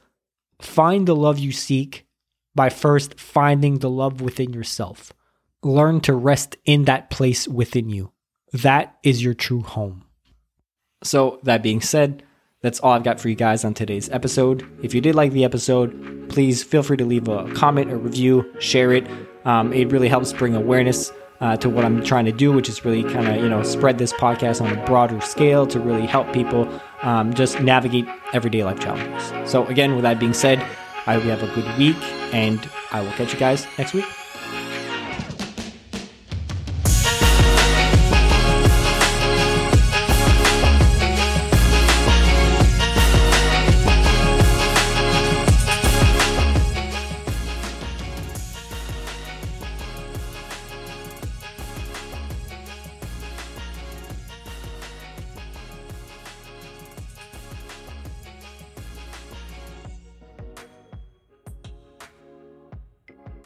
"Find 0.62 1.08
the 1.08 1.16
love 1.16 1.40
you 1.40 1.52
seek 1.52 2.06
by 2.56 2.70
first 2.70 3.20
finding 3.20 3.80
the 3.80 3.90
love 3.90 4.22
within 4.22 4.54
yourself. 4.54 5.14
Learn 5.64 6.02
to 6.02 6.14
rest 6.14 6.58
in 6.66 6.86
that 6.86 7.10
place 7.10 7.48
within 7.48 7.90
you. 7.90 8.12
That 8.54 8.98
is 9.04 9.24
your 9.24 9.34
true 9.34 9.62
home." 9.62 10.06
So, 11.04 11.40
that 11.44 11.64
being 11.64 11.82
said, 11.82 12.24
that's 12.62 12.80
all 12.80 12.92
I've 12.92 13.04
got 13.04 13.20
for 13.20 13.28
you 13.28 13.36
guys 13.36 13.66
on 13.66 13.74
today's 13.74 14.10
episode. 14.10 14.64
If 14.84 14.94
you 14.94 15.02
did 15.02 15.16
like 15.16 15.32
the 15.32 15.44
episode, 15.44 16.30
please 16.30 16.64
feel 16.64 16.84
free 16.84 16.98
to 16.98 17.06
leave 17.06 17.28
a 17.28 17.52
comment 17.54 17.92
or 17.92 17.98
review, 17.98 18.54
share 18.60 18.92
it. 18.92 19.08
Um, 19.46 19.74
it 19.74 19.92
really 19.92 20.08
helps 20.08 20.32
bring 20.32 20.56
awareness 20.56 21.12
uh, 21.42 21.58
to 21.58 21.70
what 21.70 21.84
I'm 21.84 22.04
trying 22.04 22.26
to 22.26 22.32
do, 22.32 22.52
which 22.52 22.70
is 22.70 22.86
really 22.86 23.04
kind 23.04 23.28
of 23.28 23.36
you 23.38 23.50
know 23.50 23.64
spread 23.64 23.98
this 23.98 24.14
podcast 24.14 24.62
on 24.62 24.78
a 24.78 24.86
broader 24.86 25.20
scale 25.22 25.68
to 25.68 25.80
really 25.80 26.06
help 26.06 26.32
people 26.34 26.68
um, 27.02 27.34
just 27.34 27.60
navigate 27.60 28.08
everyday 28.34 28.64
life 28.64 28.80
challenges. 28.80 29.50
So 29.50 29.66
again, 29.68 29.96
with 29.96 30.04
that 30.04 30.20
being 30.20 30.34
said, 30.34 30.60
I 31.08 31.16
hope 31.16 31.24
you 31.24 31.32
have 31.32 31.44
a 31.44 31.54
good 31.54 31.78
week, 31.78 32.02
and 32.34 32.60
I 32.92 33.02
will 33.02 33.12
catch 33.12 33.34
you 33.34 33.40
guys 33.40 33.66
next 33.78 33.94
week. 33.94 34.06